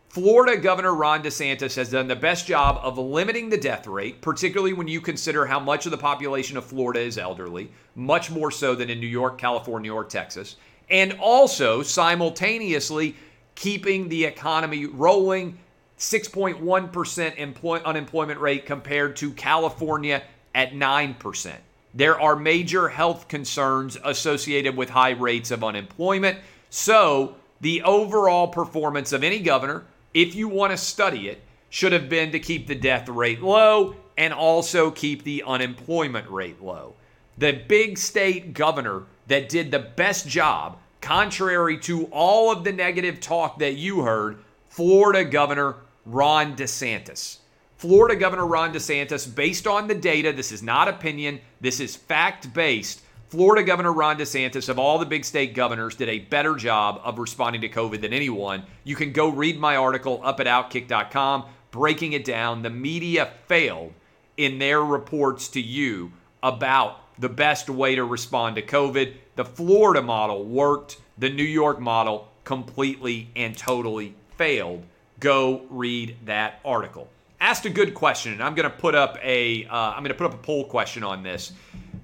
Florida 0.10 0.57
Governor 0.57 0.93
Ron 0.93 1.24
DeSantis 1.24 1.75
has 1.75 1.89
done 1.89 2.07
the 2.07 2.15
best 2.15 2.45
job 2.45 2.79
of 2.83 2.98
limiting 2.98 3.50
the 3.50 3.57
death 3.57 3.88
rate, 3.88 4.21
particularly 4.21 4.74
when 4.74 4.88
you 4.88 5.01
consider 5.01 5.45
how 5.45 5.60
much 5.60 5.86
of 5.86 5.91
the 5.91 5.98
population 5.98 6.57
of 6.57 6.65
Florida 6.65 7.00
is 7.00 7.17
elderly, 7.17 7.71
much 7.95 8.29
more 8.29 8.51
so 8.51 8.75
than 8.75 8.89
in 8.89 9.00
New 9.00 9.07
York, 9.07 9.38
California, 9.38 9.91
or 9.91 10.03
Texas 10.03 10.57
and 10.91 11.13
also 11.13 11.81
simultaneously 11.81 13.15
keeping 13.55 14.10
the 14.10 14.25
economy 14.25 14.86
rolling 14.86 15.57
6.1% 15.98 17.38
employ- 17.38 17.81
unemployment 17.83 18.39
rate 18.39 18.65
compared 18.65 19.15
to 19.15 19.31
California 19.31 20.21
at 20.53 20.74
9%. 20.74 21.55
There 21.93 22.19
are 22.19 22.36
major 22.36 22.89
health 22.89 23.27
concerns 23.27 23.98
associated 24.03 24.75
with 24.75 24.89
high 24.89 25.12
rates 25.12 25.51
of 25.51 25.63
unemployment. 25.63 26.39
So, 26.69 27.36
the 27.60 27.83
overall 27.83 28.48
performance 28.48 29.13
of 29.13 29.24
any 29.24 29.39
governor, 29.39 29.86
if 30.13 30.33
you 30.36 30.48
want 30.48 30.71
to 30.71 30.77
study 30.77 31.27
it, 31.27 31.41
should 31.69 31.91
have 31.91 32.10
been 32.10 32.31
to 32.31 32.39
keep 32.39 32.67
the 32.67 32.75
death 32.75 33.07
rate 33.07 33.41
low 33.41 33.95
and 34.17 34.33
also 34.33 34.91
keep 34.91 35.24
the 35.24 35.43
unemployment 35.45 36.29
rate 36.29 36.62
low. 36.62 36.95
The 37.38 37.53
big 37.67 37.98
state 37.98 38.53
governor 38.53 39.03
that 39.31 39.47
did 39.47 39.71
the 39.71 39.79
best 39.79 40.27
job, 40.27 40.77
contrary 41.00 41.77
to 41.77 42.03
all 42.07 42.51
of 42.51 42.65
the 42.65 42.71
negative 42.73 43.21
talk 43.21 43.59
that 43.59 43.75
you 43.75 44.01
heard, 44.01 44.43
Florida 44.67 45.23
Governor 45.23 45.77
Ron 46.05 46.53
DeSantis. 46.57 47.38
Florida 47.77 48.17
Governor 48.17 48.45
Ron 48.45 48.73
DeSantis, 48.73 49.33
based 49.33 49.67
on 49.67 49.88
the 49.88 49.95
data, 49.95 50.33
this 50.33 50.51
is 50.51 50.61
not 50.61 50.89
opinion, 50.89 51.39
this 51.61 51.79
is 51.79 51.95
fact 51.95 52.53
based. 52.53 53.03
Florida 53.29 53.63
Governor 53.63 53.93
Ron 53.93 54.17
DeSantis, 54.17 54.67
of 54.67 54.77
all 54.77 55.00
the 55.00 55.05
big 55.05 55.23
state 55.23 55.55
governors, 55.55 55.95
did 55.95 56.09
a 56.09 56.19
better 56.19 56.55
job 56.55 57.00
of 57.01 57.17
responding 57.17 57.61
to 57.61 57.69
COVID 57.69 58.01
than 58.01 58.11
anyone. 58.11 58.63
You 58.83 58.97
can 58.97 59.13
go 59.13 59.29
read 59.29 59.57
my 59.57 59.77
article 59.77 60.19
up 60.25 60.41
at 60.41 60.45
outkick.com, 60.45 61.45
breaking 61.71 62.11
it 62.11 62.25
down. 62.25 62.63
The 62.63 62.69
media 62.69 63.31
failed 63.47 63.93
in 64.35 64.59
their 64.59 64.83
reports 64.83 65.47
to 65.50 65.61
you 65.61 66.11
about 66.43 67.11
the 67.21 67.29
best 67.29 67.69
way 67.69 67.95
to 67.95 68.03
respond 68.03 68.55
to 68.55 68.61
COVID. 68.61 69.13
The 69.35 69.45
Florida 69.45 70.01
model 70.01 70.43
worked, 70.43 70.97
the 71.17 71.29
New 71.29 71.43
York 71.43 71.79
model 71.79 72.27
completely 72.43 73.29
and 73.35 73.55
totally 73.55 74.15
failed. 74.37 74.83
Go 75.19 75.61
read 75.69 76.17
that 76.25 76.59
article. 76.65 77.07
Asked 77.39 77.65
a 77.65 77.69
good 77.69 77.93
question, 77.93 78.33
and 78.33 78.43
I'm 78.43 78.55
going 78.55 78.69
to 78.69 78.75
put 78.75 78.95
up 78.95 79.17
a 79.23 79.65
am 79.65 80.03
going 80.03 80.09
to 80.09 80.15
put 80.15 80.25
up 80.25 80.33
a 80.33 80.37
poll 80.37 80.65
question 80.65 81.03
on 81.03 81.21
this. 81.21 81.53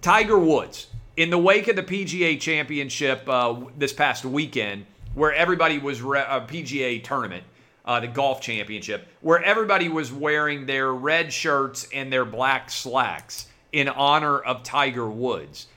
Tiger 0.01 0.37
Woods, 0.37 0.87
in 1.15 1.31
the 1.31 1.37
wake 1.37 1.67
of 1.67 1.75
the 1.75 1.83
PGA 1.83 2.39
Championship 2.39 3.27
uh, 3.27 3.55
this 3.75 3.93
past 3.93 4.23
weekend, 4.23 4.85
where 5.15 5.33
everybody 5.33 5.79
was 5.79 6.01
re- 6.01 6.19
a 6.19 6.23
uh, 6.23 6.47
PGA 6.47 7.03
tournament, 7.03 7.43
uh, 7.85 7.99
the 7.99 8.07
golf 8.07 8.39
championship, 8.39 9.07
where 9.21 9.43
everybody 9.43 9.89
was 9.89 10.11
wearing 10.11 10.67
their 10.67 10.93
red 10.93 11.33
shirts 11.33 11.87
and 11.91 12.13
their 12.13 12.25
black 12.25 12.69
slacks 12.69 13.47
in 13.71 13.87
honor 13.87 14.39
of 14.39 14.63
Tiger 14.63 15.09
Woods. 15.09 15.67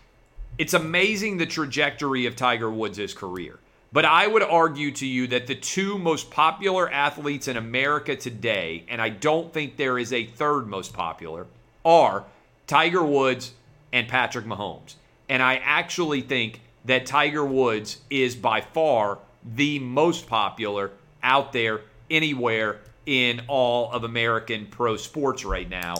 It's 0.59 0.75
amazing 0.75 1.38
the 1.38 1.47
trajectory 1.47 2.26
of 2.26 2.37
Tiger 2.37 2.70
Woods' 2.70 3.14
career. 3.14 3.59
But 3.92 4.04
I 4.04 4.26
would 4.26 4.42
argue 4.42 4.92
to 4.92 5.06
you 5.06 5.26
that 5.28 5.49
the 5.49 5.54
two 5.54 5.99
most 5.99 6.30
popular 6.30 6.90
athletes 6.90 7.49
in 7.49 7.56
America 7.56 8.14
today, 8.14 8.85
and 8.88 9.02
I 9.02 9.09
don't 9.09 9.52
think 9.52 9.76
there 9.76 9.99
is 9.99 10.12
a 10.12 10.26
third 10.26 10.68
most 10.68 10.92
popular, 10.92 11.47
are 11.85 12.25
Tiger 12.66 13.02
Woods 13.02 13.52
and 13.92 14.06
Patrick 14.06 14.44
Mahomes. 14.44 14.94
And 15.28 15.42
I 15.42 15.56
actually 15.56 16.20
think 16.20 16.61
that 16.85 17.06
Tiger 17.06 17.44
Woods 17.44 17.99
is 18.11 18.37
by 18.37 18.61
far 18.61 19.18
the 19.44 19.78
most 19.80 20.28
popular 20.28 20.92
out 21.23 21.52
there 21.52 21.80
anywhere 22.11 22.78
in 23.06 23.42
all 23.49 23.90
of 23.90 24.04
American 24.04 24.66
pro 24.66 24.97
sports 24.97 25.44
right 25.44 25.68
now 25.68 25.94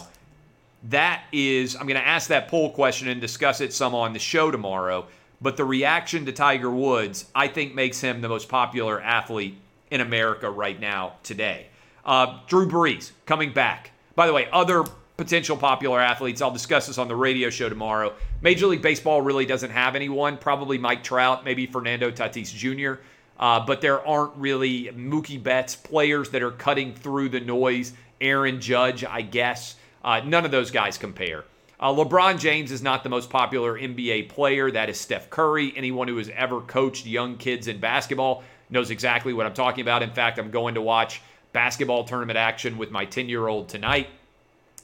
that 0.89 1.23
is, 1.31 1.75
I'm 1.75 1.87
going 1.87 1.99
to 1.99 2.07
ask 2.07 2.29
that 2.29 2.47
poll 2.47 2.71
question 2.71 3.07
and 3.07 3.21
discuss 3.21 3.61
it 3.61 3.73
some 3.73 3.93
on 3.93 4.13
the 4.13 4.19
show 4.19 4.51
tomorrow. 4.51 5.05
But 5.41 5.57
the 5.57 5.65
reaction 5.65 6.25
to 6.25 6.31
Tiger 6.31 6.69
Woods, 6.69 7.25
I 7.33 7.47
think, 7.47 7.73
makes 7.73 7.99
him 8.01 8.21
the 8.21 8.29
most 8.29 8.47
popular 8.47 9.01
athlete 9.01 9.57
in 9.89 10.01
America 10.01 10.49
right 10.49 10.79
now 10.79 11.13
today. 11.23 11.67
Uh, 12.05 12.39
Drew 12.47 12.67
Brees 12.67 13.11
coming 13.25 13.51
back. 13.51 13.91
By 14.15 14.27
the 14.27 14.33
way, 14.33 14.47
other 14.51 14.83
potential 15.17 15.57
popular 15.57 15.99
athletes, 15.99 16.41
I'll 16.41 16.51
discuss 16.51 16.87
this 16.87 16.97
on 16.97 17.07
the 17.07 17.15
radio 17.15 17.49
show 17.49 17.69
tomorrow. 17.69 18.13
Major 18.41 18.67
League 18.67 18.81
Baseball 18.81 19.21
really 19.21 19.45
doesn't 19.45 19.71
have 19.71 19.95
anyone. 19.95 20.37
Probably 20.37 20.77
Mike 20.77 21.03
Trout, 21.03 21.45
maybe 21.45 21.65
Fernando 21.67 22.09
Tatis 22.11 22.53
Jr. 22.53 23.01
Uh, 23.39 23.65
but 23.65 23.81
there 23.81 24.05
aren't 24.05 24.35
really 24.35 24.85
Mookie 24.89 25.41
Betts 25.41 25.75
players 25.75 26.29
that 26.29 26.41
are 26.43 26.51
cutting 26.51 26.93
through 26.93 27.29
the 27.29 27.39
noise. 27.39 27.93
Aaron 28.19 28.61
Judge, 28.61 29.03
I 29.03 29.21
guess. 29.21 29.75
Uh, 30.03 30.21
none 30.25 30.45
of 30.45 30.51
those 30.51 30.71
guys 30.71 30.97
compare. 30.97 31.45
Uh, 31.79 31.91
LeBron 31.91 32.39
James 32.39 32.71
is 32.71 32.83
not 32.83 33.03
the 33.03 33.09
most 33.09 33.29
popular 33.29 33.77
NBA 33.77 34.29
player. 34.29 34.69
That 34.69 34.89
is 34.89 34.99
Steph 34.99 35.29
Curry. 35.29 35.73
Anyone 35.75 36.07
who 36.07 36.17
has 36.17 36.29
ever 36.29 36.61
coached 36.61 37.05
young 37.07 37.37
kids 37.37 37.67
in 37.67 37.79
basketball 37.79 38.43
knows 38.69 38.91
exactly 38.91 39.33
what 39.33 39.45
I'm 39.45 39.53
talking 39.53 39.81
about. 39.81 40.03
In 40.03 40.11
fact, 40.11 40.37
I'm 40.37 40.51
going 40.51 40.75
to 40.75 40.81
watch 40.81 41.21
basketball 41.53 42.03
tournament 42.03 42.37
action 42.37 42.77
with 42.77 42.91
my 42.91 43.05
10 43.05 43.29
year 43.29 43.47
old 43.47 43.67
tonight. 43.67 44.09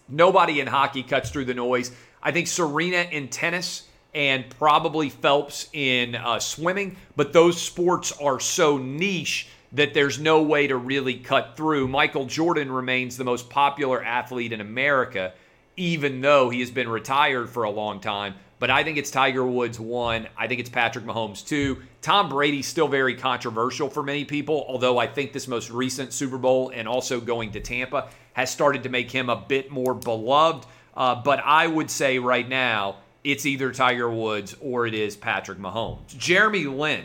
Nobody 0.09 0.59
in 0.59 0.67
hockey 0.67 1.03
cuts 1.03 1.29
through 1.29 1.45
the 1.45 1.53
noise. 1.53 1.91
I 2.21 2.31
think 2.31 2.47
Serena 2.47 3.07
in 3.12 3.27
tennis 3.27 3.88
and 4.13 4.50
probably 4.57 5.09
Phelps 5.09 5.69
in 5.74 6.15
uh, 6.15 6.39
swimming, 6.39 6.97
but 7.15 7.33
those 7.33 7.62
sports 7.62 8.12
are 8.13 8.39
so 8.39 8.77
niche 8.77 9.50
that 9.74 9.93
there's 9.93 10.19
no 10.19 10.41
way 10.41 10.67
to 10.67 10.77
really 10.77 11.15
cut 11.15 11.57
through. 11.57 11.88
Michael 11.88 12.25
Jordan 12.25 12.71
remains 12.71 13.17
the 13.17 13.24
most 13.24 13.50
popular 13.50 14.03
athlete 14.03 14.53
in 14.53 14.62
America, 14.62 15.33
even 15.75 16.21
though 16.21 16.50
he 16.50 16.59
has 16.62 16.71
been 16.71 16.89
retired 16.89 17.50
for 17.50 17.63
a 17.63 17.69
long 17.69 18.00
time. 18.00 18.36
But 18.59 18.71
I 18.71 18.83
think 18.83 18.97
it's 18.97 19.12
Tiger 19.12 19.45
Woods 19.45 19.79
one. 19.79 20.27
I 20.36 20.47
think 20.47 20.59
it's 20.59 20.69
Patrick 20.69 21.05
Mahomes 21.05 21.45
two. 21.45 21.83
Tom 22.01 22.27
Brady's 22.27 22.65
still 22.65 22.88
very 22.88 23.15
controversial 23.15 23.88
for 23.88 24.01
many 24.01 24.25
people, 24.25 24.65
although 24.67 24.97
I 24.97 25.05
think 25.05 25.31
this 25.31 25.47
most 25.47 25.69
recent 25.69 26.12
Super 26.12 26.39
Bowl 26.39 26.71
and 26.74 26.88
also 26.88 27.19
going 27.19 27.51
to 27.51 27.59
Tampa 27.59 28.09
has 28.33 28.50
started 28.50 28.83
to 28.83 28.89
make 28.89 29.12
him 29.12 29.29
a 29.29 29.36
bit 29.36 29.69
more 29.69 29.93
beloved. 29.93 30.65
Uh, 30.95 31.21
but 31.21 31.39
I 31.45 31.67
would 31.67 31.91
say 31.91 32.17
right 32.17 32.47
now, 32.47 32.95
it's 33.24 33.45
either 33.45 33.71
Tiger 33.71 34.09
Woods 34.09 34.55
or 34.59 34.88
it 34.88 34.95
is 34.95 35.15
Patrick 35.15 35.59
Mahomes. 35.59 36.17
Jeremy 36.17 36.63
Lin 36.63 37.03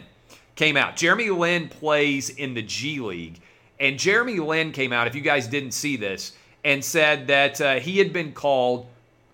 came 0.55 0.77
out. 0.77 0.97
Jeremy 0.97 1.31
Lin 1.31 1.69
plays 1.69 2.31
in 2.31 2.55
the 2.55 2.63
G 2.63 3.01
League. 3.01 3.41
And 3.81 3.99
Jeremy 3.99 4.39
Lin 4.39 4.73
came 4.73 4.93
out, 4.93 5.07
if 5.07 5.15
you 5.15 5.21
guys 5.21 5.47
didn't 5.49 5.73
see 5.73 5.97
this, 5.97 6.33
and 6.65 6.85
said 6.85 7.27
that 7.27 7.61
uh, 7.61 7.75
he 7.81 7.99
had 7.99 8.13
been 8.13 8.33
called 8.33 8.87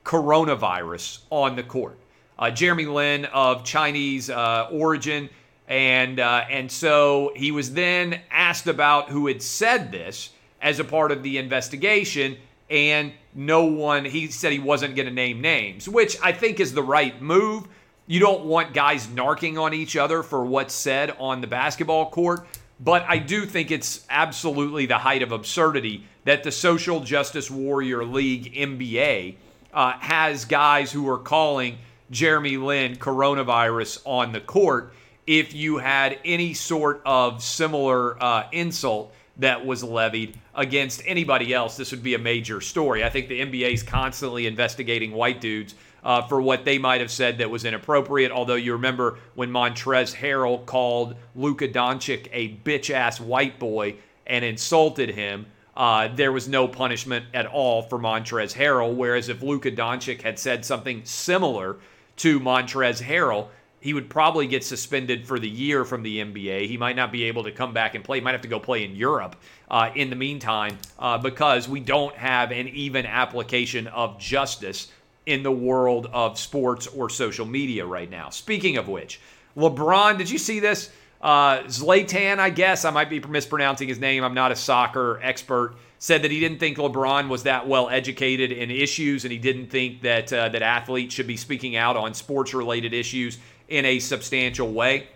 coronavirus 0.04 1.20
on 1.30 1.54
the 1.54 1.62
court. 1.62 1.98
Uh, 2.38 2.50
Jeremy 2.50 2.86
Lin 2.86 3.24
of 3.26 3.64
Chinese 3.64 4.30
uh, 4.30 4.68
origin. 4.70 5.28
And, 5.66 6.18
uh, 6.18 6.44
and 6.48 6.72
so 6.72 7.32
he 7.36 7.50
was 7.50 7.74
then 7.74 8.20
asked 8.30 8.68
about 8.68 9.10
who 9.10 9.26
had 9.26 9.42
said 9.42 9.92
this 9.92 10.30
as 10.62 10.80
a 10.80 10.84
part 10.84 11.12
of 11.12 11.22
the 11.22 11.36
investigation. 11.36 12.38
And 12.70 13.12
no 13.34 13.64
one, 13.64 14.04
he 14.04 14.28
said 14.28 14.52
he 14.52 14.58
wasn't 14.58 14.96
going 14.96 15.08
to 15.08 15.12
name 15.12 15.40
names, 15.42 15.88
which 15.88 16.16
I 16.22 16.32
think 16.32 16.58
is 16.58 16.72
the 16.72 16.82
right 16.82 17.20
move 17.20 17.68
you 18.08 18.18
don't 18.18 18.46
want 18.46 18.72
guys 18.72 19.06
narking 19.06 19.60
on 19.60 19.74
each 19.74 19.94
other 19.94 20.22
for 20.22 20.44
what's 20.44 20.74
said 20.74 21.14
on 21.18 21.42
the 21.42 21.46
basketball 21.46 22.10
court. 22.10 22.46
But 22.80 23.04
I 23.06 23.18
do 23.18 23.44
think 23.44 23.70
it's 23.70 24.06
absolutely 24.08 24.86
the 24.86 24.98
height 24.98 25.22
of 25.22 25.30
absurdity 25.30 26.04
that 26.24 26.42
the 26.42 26.50
Social 26.50 27.00
Justice 27.00 27.50
Warrior 27.50 28.04
League 28.04 28.54
NBA 28.54 29.36
uh, 29.74 29.92
has 29.98 30.44
guys 30.44 30.90
who 30.90 31.08
are 31.08 31.18
calling 31.18 31.78
Jeremy 32.10 32.56
Lin 32.56 32.96
coronavirus 32.96 34.00
on 34.06 34.32
the 34.32 34.40
court 34.40 34.94
if 35.26 35.52
you 35.52 35.76
had 35.76 36.18
any 36.24 36.54
sort 36.54 37.02
of 37.04 37.42
similar 37.42 38.22
uh, 38.22 38.48
insult 38.52 39.12
that 39.36 39.66
was 39.66 39.84
levied 39.84 40.38
against 40.54 41.02
anybody 41.04 41.52
else. 41.52 41.76
This 41.76 41.90
would 41.90 42.02
be 42.02 42.14
a 42.14 42.18
major 42.18 42.60
story. 42.60 43.04
I 43.04 43.10
think 43.10 43.28
the 43.28 43.40
NBA 43.40 43.74
is 43.74 43.82
constantly 43.82 44.46
investigating 44.46 45.12
white 45.12 45.40
dudes 45.40 45.74
uh, 46.04 46.22
for 46.22 46.40
what 46.40 46.64
they 46.64 46.78
might 46.78 47.00
have 47.00 47.10
said 47.10 47.38
that 47.38 47.50
was 47.50 47.64
inappropriate. 47.64 48.30
Although 48.30 48.54
you 48.54 48.72
remember 48.72 49.18
when 49.34 49.50
Montrezl 49.50 50.14
Harrell 50.16 50.64
called 50.64 51.16
Luka 51.34 51.68
Doncic 51.68 52.28
a 52.32 52.56
bitch 52.64 52.90
ass 52.90 53.20
white 53.20 53.58
boy 53.58 53.96
and 54.26 54.44
insulted 54.44 55.10
him. 55.10 55.46
Uh, 55.76 56.08
there 56.14 56.32
was 56.32 56.48
no 56.48 56.66
punishment 56.66 57.24
at 57.32 57.46
all 57.46 57.82
for 57.82 57.98
Montrezl 57.98 58.54
Harrell. 58.54 58.94
Whereas 58.94 59.28
if 59.28 59.42
Luka 59.42 59.70
Doncic 59.70 60.22
had 60.22 60.38
said 60.38 60.64
something 60.64 61.02
similar 61.04 61.76
to 62.16 62.40
Montrezl 62.40 63.02
Harrell, 63.02 63.48
he 63.80 63.94
would 63.94 64.10
probably 64.10 64.46
get 64.46 64.64
suspended 64.64 65.26
for 65.26 65.38
the 65.38 65.48
year 65.48 65.84
from 65.84 66.02
the 66.02 66.18
NBA. 66.18 66.66
He 66.66 66.76
might 66.76 66.96
not 66.96 67.12
be 67.12 67.24
able 67.24 67.44
to 67.44 67.52
come 67.52 67.72
back 67.72 67.94
and 67.94 68.02
play. 68.02 68.18
He 68.18 68.24
might 68.24 68.32
have 68.32 68.40
to 68.42 68.48
go 68.48 68.58
play 68.58 68.84
in 68.84 68.96
Europe 68.96 69.36
uh, 69.70 69.90
in 69.94 70.10
the 70.10 70.16
meantime 70.16 70.78
uh, 70.98 71.18
because 71.18 71.68
we 71.68 71.78
don't 71.80 72.14
have 72.16 72.50
an 72.50 72.68
even 72.68 73.06
application 73.06 73.86
of 73.88 74.18
justice 74.18 74.90
in 75.28 75.42
the 75.42 75.52
world 75.52 76.06
of 76.10 76.38
sports 76.38 76.86
or 76.86 77.10
social 77.10 77.44
media 77.44 77.84
right 77.84 78.10
now. 78.10 78.30
Speaking 78.30 78.78
of 78.78 78.88
which, 78.88 79.20
LeBron, 79.58 80.16
did 80.16 80.30
you 80.30 80.38
see 80.38 80.58
this? 80.58 80.90
Uh, 81.20 81.58
Zlatan, 81.64 82.38
I 82.38 82.48
guess 82.48 82.86
I 82.86 82.90
might 82.90 83.10
be 83.10 83.20
mispronouncing 83.20 83.88
his 83.88 83.98
name. 83.98 84.24
I'm 84.24 84.32
not 84.32 84.52
a 84.52 84.56
soccer 84.56 85.20
expert. 85.22 85.74
Said 85.98 86.22
that 86.22 86.30
he 86.30 86.40
didn't 86.40 86.60
think 86.60 86.78
LeBron 86.78 87.28
was 87.28 87.42
that 87.42 87.68
well 87.68 87.90
educated 87.90 88.52
in 88.52 88.70
issues, 88.70 89.24
and 89.24 89.32
he 89.32 89.38
didn't 89.38 89.66
think 89.66 90.00
that 90.02 90.32
uh, 90.32 90.48
that 90.48 90.62
athletes 90.62 91.14
should 91.14 91.26
be 91.26 91.36
speaking 91.36 91.76
out 91.76 91.96
on 91.96 92.14
sports 92.14 92.54
related 92.54 92.94
issues 92.94 93.36
in 93.68 93.84
a 93.84 93.98
substantial 93.98 94.72
way. 94.72 95.08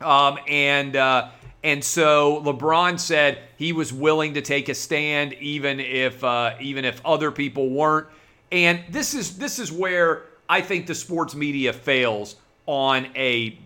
Um, 0.00 0.38
and 0.48 0.96
uh, 0.96 1.28
and 1.62 1.84
so 1.84 2.42
LeBron 2.42 2.98
said 2.98 3.38
he 3.56 3.72
was 3.72 3.92
willing 3.92 4.34
to 4.34 4.42
take 4.42 4.68
a 4.68 4.74
stand, 4.74 5.34
even 5.34 5.78
if 5.78 6.24
uh, 6.24 6.54
even 6.58 6.84
if 6.84 7.04
other 7.04 7.30
people 7.30 7.70
weren't. 7.70 8.08
And 8.50 8.80
this 8.90 9.14
is 9.14 9.36
this 9.36 9.58
is 9.58 9.70
where 9.70 10.22
I 10.48 10.60
think 10.60 10.86
the 10.86 10.94
sports 10.94 11.34
media 11.34 11.72
fails 11.72 12.36
on 12.66 13.06
a 13.14 13.58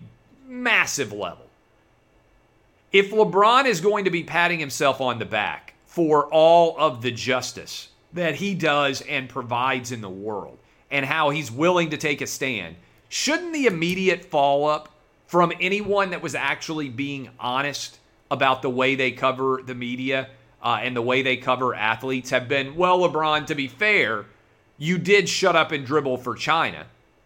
massive 0.46 1.12
level. 1.12 1.46
If 2.92 3.10
LeBron 3.10 3.64
is 3.64 3.80
going 3.80 4.04
to 4.04 4.10
be 4.10 4.22
patting 4.22 4.58
himself 4.58 5.00
on 5.00 5.18
the 5.18 5.24
back 5.24 5.74
for 5.86 6.26
all 6.26 6.76
of 6.78 7.02
the 7.02 7.10
justice 7.10 7.88
that 8.12 8.34
he 8.34 8.54
does 8.54 9.00
and 9.02 9.28
provides 9.28 9.92
in 9.92 10.00
the 10.00 10.10
world 10.10 10.58
and 10.90 11.06
how 11.06 11.30
he's 11.30 11.50
willing 11.50 11.90
to 11.90 11.96
take 11.96 12.20
a 12.20 12.26
stand, 12.26 12.76
shouldn't 13.08 13.54
the 13.54 13.66
immediate 13.66 14.24
follow 14.26 14.64
up 14.64 14.90
from 15.26 15.52
anyone 15.60 16.10
that 16.10 16.20
was 16.20 16.34
actually 16.34 16.90
being 16.90 17.30
honest 17.40 17.98
about 18.30 18.60
the 18.60 18.68
way 18.68 18.94
they 18.94 19.10
cover 19.10 19.62
the 19.64 19.74
media 19.74 20.28
uh, 20.62 20.78
and 20.82 20.94
the 20.94 21.02
way 21.02 21.22
they 21.22 21.36
cover 21.36 21.74
athletes 21.74 22.30
have 22.30 22.48
been, 22.48 22.76
well, 22.76 22.98
LeBron, 23.00 23.46
to 23.46 23.54
be 23.54 23.68
fair, 23.68 24.26
you 24.82 24.98
did 24.98 25.28
shut 25.28 25.54
up 25.54 25.70
and 25.70 25.86
dribble 25.86 26.16
for 26.16 26.34
China 26.34 26.84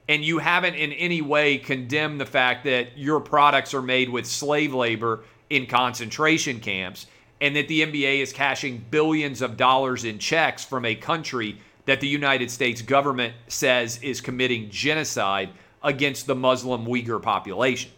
and 0.08 0.22
you 0.22 0.36
haven't 0.36 0.74
in 0.74 0.92
any 0.92 1.22
way 1.22 1.56
condemned 1.56 2.20
the 2.20 2.26
fact 2.26 2.64
that 2.64 2.98
your 2.98 3.18
products 3.18 3.72
are 3.72 3.80
made 3.80 4.10
with 4.10 4.26
slave 4.26 4.74
labor 4.74 5.20
in 5.48 5.66
concentration 5.66 6.60
camps 6.60 7.06
and 7.40 7.56
that 7.56 7.66
the 7.66 7.80
NBA 7.80 8.20
is 8.20 8.30
cashing 8.30 8.84
billions 8.90 9.40
of 9.40 9.56
dollars 9.56 10.04
in 10.04 10.18
checks 10.18 10.66
from 10.66 10.84
a 10.84 10.94
country 10.94 11.58
that 11.86 12.00
the 12.02 12.06
United 12.06 12.50
States 12.50 12.82
government 12.82 13.32
says 13.48 13.98
is 14.02 14.20
committing 14.20 14.68
genocide 14.68 15.48
against 15.82 16.26
the 16.26 16.34
Muslim 16.34 16.84
Uyghur 16.84 17.22
population. 17.22 17.90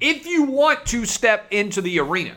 If 0.00 0.26
you 0.26 0.44
want 0.44 0.86
to 0.86 1.06
step 1.06 1.46
into 1.50 1.80
the 1.80 1.98
arena 1.98 2.36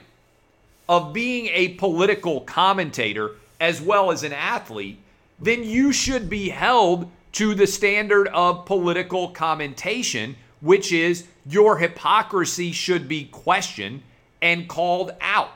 of 0.87 1.13
being 1.13 1.47
a 1.53 1.75
political 1.75 2.41
commentator 2.41 3.35
as 3.59 3.79
well 3.79 4.09
as 4.09 4.23
an 4.23 4.33
athlete, 4.33 4.97
then 5.41 5.63
you 5.63 5.91
should 5.91 6.29
be 6.29 6.49
held 6.49 7.09
to 7.33 7.53
the 7.55 7.67
standard 7.67 8.27
of 8.29 8.65
political 8.65 9.29
commentation, 9.29 10.35
which 10.61 10.91
is 10.91 11.27
your 11.45 11.77
hypocrisy 11.77 12.71
should 12.71 13.07
be 13.07 13.25
questioned 13.25 14.01
and 14.41 14.67
called 14.67 15.11
out. 15.21 15.51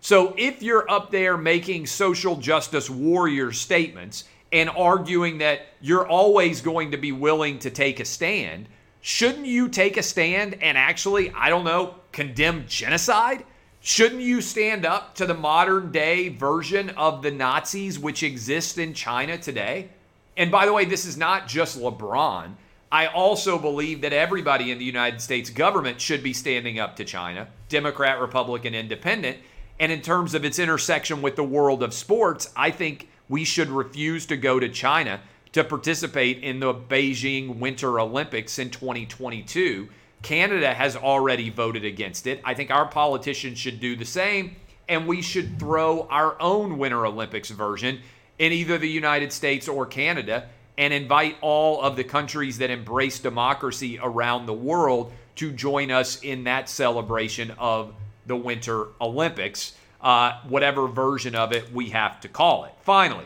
So 0.00 0.34
if 0.36 0.62
you're 0.62 0.88
up 0.90 1.10
there 1.10 1.36
making 1.36 1.86
social 1.86 2.36
justice 2.36 2.88
warrior 2.88 3.52
statements 3.52 4.24
and 4.52 4.70
arguing 4.70 5.38
that 5.38 5.66
you're 5.80 6.06
always 6.06 6.60
going 6.60 6.92
to 6.92 6.96
be 6.96 7.12
willing 7.12 7.58
to 7.60 7.70
take 7.70 8.00
a 8.00 8.04
stand, 8.04 8.68
shouldn't 9.00 9.46
you 9.46 9.68
take 9.68 9.96
a 9.96 10.02
stand 10.02 10.54
and 10.62 10.78
actually, 10.78 11.30
I 11.32 11.48
don't 11.48 11.64
know, 11.64 11.96
condemn 12.12 12.64
genocide? 12.68 13.44
Shouldn't 13.80 14.22
you 14.22 14.40
stand 14.40 14.84
up 14.84 15.14
to 15.14 15.26
the 15.26 15.34
modern 15.34 15.92
day 15.92 16.28
version 16.28 16.90
of 16.90 17.22
the 17.22 17.30
Nazis 17.30 17.98
which 17.98 18.22
exist 18.22 18.76
in 18.76 18.92
China 18.92 19.38
today? 19.38 19.88
And 20.36 20.50
by 20.50 20.66
the 20.66 20.72
way, 20.72 20.84
this 20.84 21.04
is 21.04 21.16
not 21.16 21.46
just 21.46 21.78
LeBron. 21.78 22.54
I 22.90 23.06
also 23.06 23.58
believe 23.58 24.00
that 24.00 24.12
everybody 24.12 24.70
in 24.70 24.78
the 24.78 24.84
United 24.84 25.20
States 25.20 25.50
government 25.50 26.00
should 26.00 26.22
be 26.22 26.32
standing 26.32 26.78
up 26.78 26.96
to 26.96 27.04
China, 27.04 27.48
Democrat, 27.68 28.20
Republican, 28.20 28.74
Independent. 28.74 29.38
And 29.78 29.92
in 29.92 30.00
terms 30.00 30.34
of 30.34 30.44
its 30.44 30.58
intersection 30.58 31.22
with 31.22 31.36
the 31.36 31.44
world 31.44 31.82
of 31.82 31.94
sports, 31.94 32.52
I 32.56 32.70
think 32.70 33.08
we 33.28 33.44
should 33.44 33.68
refuse 33.68 34.26
to 34.26 34.36
go 34.36 34.58
to 34.58 34.68
China 34.68 35.20
to 35.52 35.62
participate 35.62 36.42
in 36.42 36.60
the 36.60 36.74
Beijing 36.74 37.58
Winter 37.58 38.00
Olympics 38.00 38.58
in 38.58 38.70
2022. 38.70 39.88
Canada 40.22 40.74
has 40.74 40.96
already 40.96 41.50
voted 41.50 41.84
against 41.84 42.26
it. 42.26 42.40
I 42.44 42.54
think 42.54 42.70
our 42.70 42.86
politicians 42.86 43.58
should 43.58 43.80
do 43.80 43.96
the 43.96 44.04
same, 44.04 44.56
and 44.88 45.06
we 45.06 45.22
should 45.22 45.58
throw 45.58 46.06
our 46.10 46.40
own 46.40 46.78
Winter 46.78 47.06
Olympics 47.06 47.50
version 47.50 48.00
in 48.38 48.52
either 48.52 48.78
the 48.78 48.88
United 48.88 49.32
States 49.32 49.68
or 49.68 49.86
Canada 49.86 50.48
and 50.76 50.92
invite 50.94 51.36
all 51.40 51.82
of 51.82 51.96
the 51.96 52.04
countries 52.04 52.58
that 52.58 52.70
embrace 52.70 53.18
democracy 53.18 53.98
around 54.00 54.46
the 54.46 54.54
world 54.54 55.12
to 55.36 55.52
join 55.52 55.90
us 55.90 56.22
in 56.22 56.44
that 56.44 56.68
celebration 56.68 57.52
of 57.58 57.94
the 58.26 58.36
Winter 58.36 58.86
Olympics, 59.00 59.74
uh, 60.00 60.40
whatever 60.48 60.86
version 60.86 61.34
of 61.34 61.52
it 61.52 61.72
we 61.72 61.90
have 61.90 62.20
to 62.20 62.28
call 62.28 62.64
it. 62.64 62.72
Finally, 62.82 63.24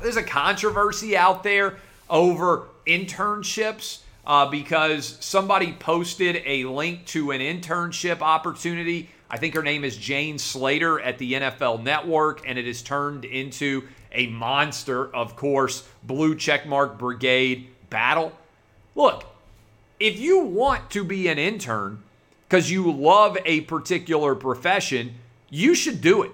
there's 0.00 0.16
a 0.16 0.22
controversy 0.22 1.16
out 1.16 1.42
there 1.42 1.76
over 2.08 2.64
internships. 2.86 4.00
Uh, 4.26 4.46
because 4.46 5.18
somebody 5.20 5.72
posted 5.72 6.42
a 6.46 6.64
link 6.64 7.04
to 7.04 7.30
an 7.30 7.40
internship 7.40 8.22
opportunity. 8.22 9.10
I 9.28 9.36
think 9.36 9.54
her 9.54 9.62
name 9.62 9.84
is 9.84 9.96
Jane 9.96 10.38
Slater 10.38 10.98
at 11.00 11.18
the 11.18 11.34
NFL 11.34 11.82
Network, 11.82 12.42
and 12.48 12.58
it 12.58 12.66
has 12.66 12.80
turned 12.80 13.26
into 13.26 13.86
a 14.12 14.28
monster, 14.28 15.14
of 15.14 15.36
course, 15.36 15.86
blue 16.04 16.34
checkmark 16.34 16.98
brigade 16.98 17.68
battle. 17.90 18.32
Look, 18.94 19.24
if 20.00 20.18
you 20.18 20.40
want 20.40 20.90
to 20.90 21.04
be 21.04 21.28
an 21.28 21.38
intern 21.38 22.02
because 22.48 22.70
you 22.70 22.90
love 22.90 23.36
a 23.44 23.62
particular 23.62 24.34
profession, 24.34 25.14
you 25.50 25.74
should 25.74 26.00
do 26.00 26.22
it. 26.22 26.30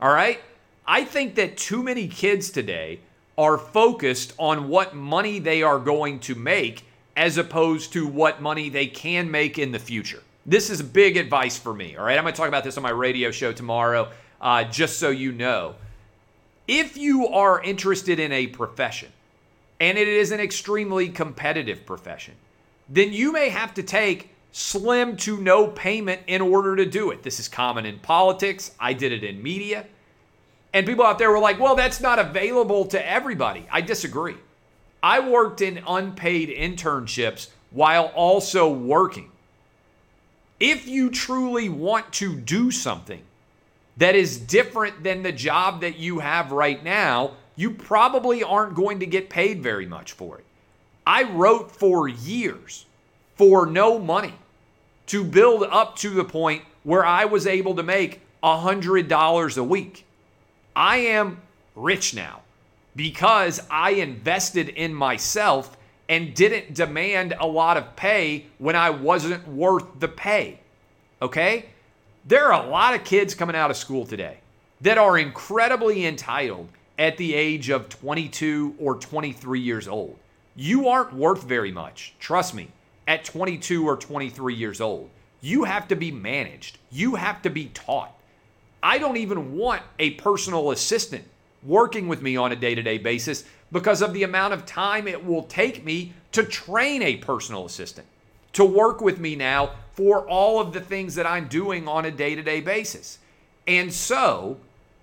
All 0.00 0.12
right? 0.12 0.40
I 0.86 1.04
think 1.04 1.34
that 1.34 1.56
too 1.56 1.82
many 1.82 2.08
kids 2.08 2.50
today 2.50 3.00
are 3.36 3.58
focused 3.58 4.32
on 4.38 4.68
what 4.68 4.94
money 4.94 5.38
they 5.38 5.62
are 5.62 5.78
going 5.78 6.18
to 6.20 6.34
make 6.34 6.84
as 7.18 7.36
opposed 7.36 7.92
to 7.92 8.06
what 8.06 8.40
money 8.40 8.68
they 8.68 8.86
can 8.86 9.30
make 9.30 9.58
in 9.58 9.72
the 9.72 9.78
future. 9.78 10.22
This 10.46 10.70
is 10.70 10.80
big 10.80 11.16
advice 11.16 11.58
for 11.58 11.74
me. 11.74 11.96
All 11.96 12.04
right? 12.04 12.16
I'm 12.16 12.22
going 12.24 12.32
to 12.32 12.38
talk 12.38 12.48
about 12.48 12.64
this 12.64 12.76
on 12.76 12.82
my 12.82 12.90
radio 12.90 13.30
show 13.30 13.52
tomorrow, 13.52 14.10
uh, 14.40 14.64
just 14.64 14.98
so 14.98 15.10
you 15.10 15.32
know 15.32 15.74
if 16.68 16.98
you 16.98 17.26
are 17.28 17.62
interested 17.62 18.20
in 18.20 18.30
a 18.30 18.46
profession 18.46 19.08
and 19.80 19.96
it 19.96 20.06
is 20.06 20.30
an 20.30 20.38
extremely 20.38 21.08
competitive 21.08 21.84
profession, 21.86 22.34
then 22.88 23.12
you 23.12 23.32
may 23.32 23.48
have 23.48 23.72
to 23.74 23.82
take 23.82 24.30
slim 24.52 25.16
to 25.16 25.38
no 25.38 25.66
payment 25.66 26.20
in 26.26 26.42
order 26.42 26.76
to 26.76 26.84
do 26.84 27.10
it. 27.10 27.22
This 27.22 27.40
is 27.40 27.48
common 27.48 27.86
in 27.86 27.98
politics. 27.98 28.72
I 28.78 28.92
did 28.92 29.12
it 29.12 29.24
in 29.24 29.42
media. 29.42 29.86
And 30.74 30.86
people 30.86 31.04
out 31.04 31.18
there 31.18 31.30
were 31.30 31.38
like, 31.38 31.58
well, 31.58 31.74
that's 31.74 32.00
not 32.00 32.18
available 32.18 32.84
to 32.86 33.10
everybody. 33.10 33.66
I 33.72 33.80
disagree. 33.80 34.36
I 35.02 35.20
worked 35.20 35.60
in 35.60 35.82
unpaid 35.86 36.48
internships 36.48 37.48
while 37.70 38.06
also 38.14 38.68
working. 38.68 39.30
If 40.58 40.88
you 40.88 41.10
truly 41.10 41.68
want 41.68 42.12
to 42.14 42.34
do 42.34 42.70
something, 42.70 43.22
that 43.96 44.14
is 44.14 44.38
different 44.38 45.02
than 45.02 45.22
the 45.22 45.32
job 45.32 45.80
that 45.82 45.98
you 45.98 46.18
have 46.18 46.52
right 46.52 46.82
now, 46.82 47.32
you 47.56 47.70
probably 47.70 48.42
aren't 48.42 48.74
going 48.74 49.00
to 49.00 49.06
get 49.06 49.30
paid 49.30 49.62
very 49.62 49.86
much 49.86 50.12
for 50.12 50.38
it. 50.38 50.44
I 51.06 51.24
wrote 51.24 51.70
for 51.70 52.08
years 52.08 52.86
for 53.36 53.66
no 53.66 53.98
money 53.98 54.34
to 55.06 55.24
build 55.24 55.62
up 55.62 55.96
to 55.96 56.10
the 56.10 56.24
point 56.24 56.62
where 56.82 57.04
I 57.04 57.24
was 57.24 57.46
able 57.46 57.74
to 57.76 57.82
make 57.82 58.20
$100 58.42 59.58
a 59.58 59.64
week. 59.64 60.04
I 60.76 60.98
am 60.98 61.40
rich 61.74 62.14
now 62.14 62.42
because 62.98 63.62
I 63.70 63.90
invested 63.90 64.70
in 64.70 64.92
myself 64.92 65.78
and 66.08 66.34
didn't 66.34 66.74
demand 66.74 67.32
a 67.38 67.46
lot 67.46 67.76
of 67.76 67.94
pay 67.94 68.46
when 68.58 68.74
I 68.74 68.90
wasn't 68.90 69.46
worth 69.46 70.00
the 70.00 70.08
pay. 70.08 70.58
Okay? 71.22 71.66
There 72.26 72.52
are 72.52 72.64
a 72.64 72.68
lot 72.68 72.96
of 72.96 73.04
kids 73.04 73.36
coming 73.36 73.54
out 73.54 73.70
of 73.70 73.76
school 73.76 74.04
today 74.04 74.38
that 74.80 74.98
are 74.98 75.16
incredibly 75.16 76.06
entitled 76.06 76.68
at 76.98 77.16
the 77.18 77.34
age 77.34 77.70
of 77.70 77.88
22 77.88 78.74
or 78.80 78.96
23 78.96 79.60
years 79.60 79.86
old. 79.86 80.18
You 80.56 80.88
aren't 80.88 81.14
worth 81.14 81.44
very 81.44 81.70
much, 81.70 82.16
trust 82.18 82.52
me, 82.52 82.66
at 83.06 83.24
22 83.24 83.86
or 83.86 83.96
23 83.96 84.56
years 84.56 84.80
old. 84.80 85.08
You 85.40 85.62
have 85.62 85.86
to 85.86 85.94
be 85.94 86.10
managed, 86.10 86.78
you 86.90 87.14
have 87.14 87.42
to 87.42 87.50
be 87.50 87.66
taught. 87.66 88.12
I 88.82 88.98
don't 88.98 89.18
even 89.18 89.56
want 89.56 89.82
a 90.00 90.14
personal 90.14 90.72
assistant 90.72 91.24
working 91.62 92.08
with 92.08 92.22
me 92.22 92.36
on 92.36 92.52
a 92.52 92.56
day 92.56 92.74
to 92.74 92.82
day 92.82 92.98
basis 92.98 93.44
because 93.72 94.02
of 94.02 94.12
the 94.12 94.22
amount 94.22 94.54
of 94.54 94.64
time 94.64 95.06
it 95.06 95.24
will 95.24 95.42
take 95.44 95.84
me 95.84 96.12
to 96.32 96.42
train 96.42 97.02
a 97.02 97.16
personal 97.16 97.66
assistant 97.66 98.06
to 98.52 98.64
work 98.64 99.00
with 99.00 99.18
me 99.18 99.36
now 99.36 99.70
for 99.92 100.26
all 100.28 100.60
of 100.60 100.72
the 100.72 100.80
things 100.80 101.14
that 101.14 101.26
I'm 101.26 101.48
doing 101.48 101.86
on 101.88 102.04
a 102.04 102.10
day 102.10 102.34
to 102.34 102.42
day 102.42 102.60
basis. 102.60 103.18
And 103.66 103.92
so 103.92 104.58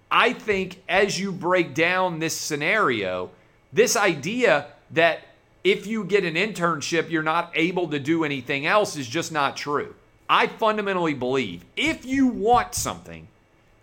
I 0.10 0.34
think 0.34 0.82
as 0.90 1.20
you 1.20 1.32
break 1.32 1.74
down 1.74 2.20
this 2.20 2.36
scenario, 2.36 3.30
this 3.72 3.96
idea 3.96 4.68
that 4.92 5.22
if 5.64 5.88
you 5.88 6.04
get 6.04 6.24
an 6.24 6.36
internship, 6.36 7.10
you're 7.10 7.24
not 7.24 7.52
able 7.56 7.88
to 7.90 8.00
do 8.00 8.24
anything 8.24 8.66
else 8.66 8.96
is 8.96 9.08
just 9.08 9.32
not 9.32 9.58
true. 9.58 9.96
I 10.30 10.48
fundamentally 10.48 11.14
believe 11.14 11.66
if 11.76 12.06
you 12.06 12.28
want 12.28 12.76
something, 12.76 13.28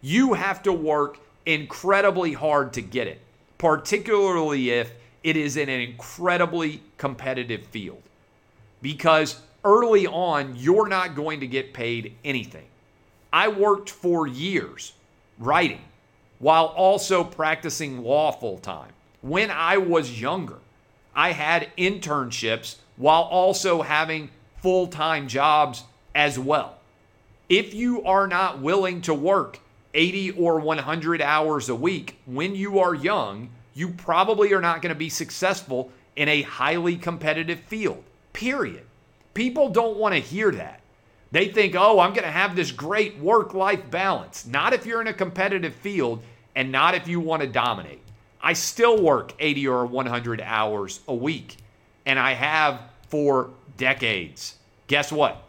you 0.00 0.34
have 0.34 0.62
to 0.64 0.72
work 0.72 1.18
incredibly 1.46 2.32
hard 2.32 2.72
to 2.74 2.82
get 2.82 3.06
it, 3.06 3.20
particularly 3.58 4.70
if 4.70 4.92
it 5.22 5.36
is 5.36 5.56
in 5.56 5.68
an 5.68 5.80
incredibly 5.80 6.82
competitive 6.98 7.66
field. 7.66 8.02
Because 8.80 9.40
early 9.64 10.06
on, 10.06 10.56
you're 10.56 10.88
not 10.88 11.14
going 11.14 11.40
to 11.40 11.46
get 11.46 11.72
paid 11.72 12.16
anything. 12.24 12.66
I 13.32 13.48
worked 13.48 13.90
for 13.90 14.26
years 14.26 14.92
writing 15.38 15.80
while 16.38 16.66
also 16.66 17.22
practicing 17.22 18.02
law 18.02 18.32
full 18.32 18.58
time. 18.58 18.90
When 19.20 19.50
I 19.50 19.76
was 19.76 20.20
younger, 20.20 20.58
I 21.14 21.32
had 21.32 21.70
internships 21.78 22.76
while 22.96 23.22
also 23.22 23.82
having 23.82 24.30
full 24.60 24.88
time 24.88 25.28
jobs 25.28 25.84
as 26.14 26.38
well. 26.38 26.78
If 27.48 27.74
you 27.74 28.02
are 28.04 28.26
not 28.26 28.60
willing 28.60 29.02
to 29.02 29.14
work 29.14 29.60
80 29.94 30.32
or 30.32 30.58
100 30.58 31.20
hours 31.20 31.68
a 31.68 31.74
week 31.74 32.18
when 32.26 32.54
you 32.54 32.78
are 32.78 32.94
young, 32.94 33.50
you 33.74 33.90
probably 33.90 34.52
are 34.52 34.60
not 34.60 34.82
going 34.82 34.92
to 34.92 34.98
be 34.98 35.08
successful 35.08 35.90
in 36.16 36.28
a 36.28 36.42
highly 36.42 36.96
competitive 36.96 37.60
field, 37.60 38.02
period. 38.32 38.84
People 39.34 39.70
don't 39.70 39.96
want 39.96 40.14
to 40.14 40.20
hear 40.20 40.50
that. 40.50 40.80
They 41.30 41.48
think, 41.48 41.74
oh, 41.74 41.98
I'm 41.98 42.12
going 42.12 42.24
to 42.24 42.30
have 42.30 42.54
this 42.54 42.70
great 42.70 43.18
work 43.18 43.54
life 43.54 43.90
balance. 43.90 44.46
Not 44.46 44.74
if 44.74 44.84
you're 44.84 45.00
in 45.00 45.06
a 45.06 45.14
competitive 45.14 45.74
field 45.74 46.22
and 46.54 46.70
not 46.70 46.94
if 46.94 47.08
you 47.08 47.20
want 47.20 47.42
to 47.42 47.48
dominate. 47.48 48.00
I 48.42 48.52
still 48.52 49.00
work 49.00 49.32
80 49.38 49.68
or 49.68 49.86
100 49.86 50.40
hours 50.42 51.00
a 51.08 51.14
week, 51.14 51.56
and 52.04 52.18
I 52.18 52.32
have 52.32 52.82
for 53.08 53.50
decades. 53.76 54.56
Guess 54.88 55.12
what? 55.12 55.42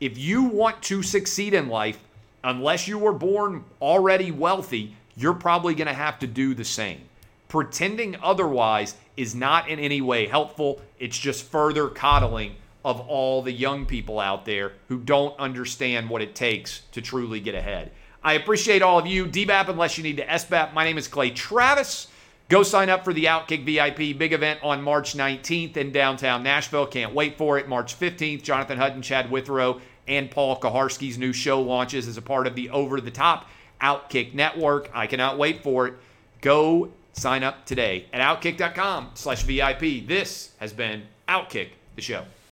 If 0.00 0.18
you 0.18 0.42
want 0.42 0.82
to 0.82 1.02
succeed 1.02 1.54
in 1.54 1.68
life, 1.68 1.98
unless 2.44 2.86
you 2.86 2.98
were 2.98 3.12
born 3.12 3.64
already 3.80 4.30
wealthy, 4.30 4.94
you're 5.16 5.34
probably 5.34 5.74
going 5.74 5.88
to 5.88 5.94
have 5.94 6.18
to 6.20 6.26
do 6.26 6.54
the 6.54 6.64
same. 6.64 7.00
Pretending 7.48 8.16
otherwise 8.22 8.94
is 9.16 9.34
not 9.34 9.68
in 9.68 9.78
any 9.78 10.00
way 10.00 10.26
helpful. 10.26 10.80
It's 10.98 11.18
just 11.18 11.44
further 11.44 11.88
coddling 11.88 12.56
of 12.84 13.00
all 13.00 13.42
the 13.42 13.52
young 13.52 13.86
people 13.86 14.20
out 14.20 14.44
there 14.44 14.72
who 14.88 14.98
don't 14.98 15.38
understand 15.38 16.10
what 16.10 16.20
it 16.20 16.34
takes 16.34 16.82
to 16.92 17.00
truly 17.00 17.40
get 17.40 17.54
ahead. 17.54 17.90
I 18.22 18.34
appreciate 18.34 18.82
all 18.82 18.98
of 18.98 19.06
you. 19.06 19.26
DBAP 19.26 19.68
unless 19.68 19.96
you 19.96 20.04
need 20.04 20.18
to 20.18 20.26
SBAP. 20.26 20.74
My 20.74 20.84
name 20.84 20.98
is 20.98 21.08
Clay 21.08 21.30
Travis. 21.30 22.08
Go 22.50 22.62
sign 22.62 22.90
up 22.90 23.04
for 23.04 23.14
the 23.14 23.24
Outkick 23.24 23.64
VIP 23.64 24.18
big 24.18 24.34
event 24.34 24.60
on 24.62 24.82
March 24.82 25.16
19th 25.16 25.78
in 25.78 25.92
downtown 25.92 26.42
Nashville. 26.42 26.86
Can't 26.86 27.14
wait 27.14 27.38
for 27.38 27.58
it. 27.58 27.68
March 27.68 27.98
15th, 27.98 28.42
Jonathan 28.42 28.76
Hutton, 28.76 29.00
Chad 29.00 29.30
Withrow, 29.30 29.80
and 30.06 30.30
Paul 30.30 30.58
Kuharsky's 30.60 31.18
new 31.18 31.32
show 31.32 31.60
launches 31.60 32.08
as 32.08 32.16
a 32.16 32.22
part 32.22 32.46
of 32.46 32.54
the 32.54 32.70
Over 32.70 33.00
the 33.00 33.10
Top 33.10 33.48
Outkick 33.80 34.34
Network. 34.34 34.90
I 34.94 35.06
cannot 35.06 35.38
wait 35.38 35.62
for 35.62 35.86
it. 35.88 35.94
Go 36.40 36.90
sign 37.12 37.42
up 37.42 37.64
today 37.64 38.06
at 38.12 38.20
outkick.com 38.20 39.10
slash 39.14 39.42
VIP. 39.42 40.06
This 40.06 40.52
has 40.58 40.72
been 40.72 41.04
Outkick 41.28 41.68
the 41.96 42.02
show. 42.02 42.24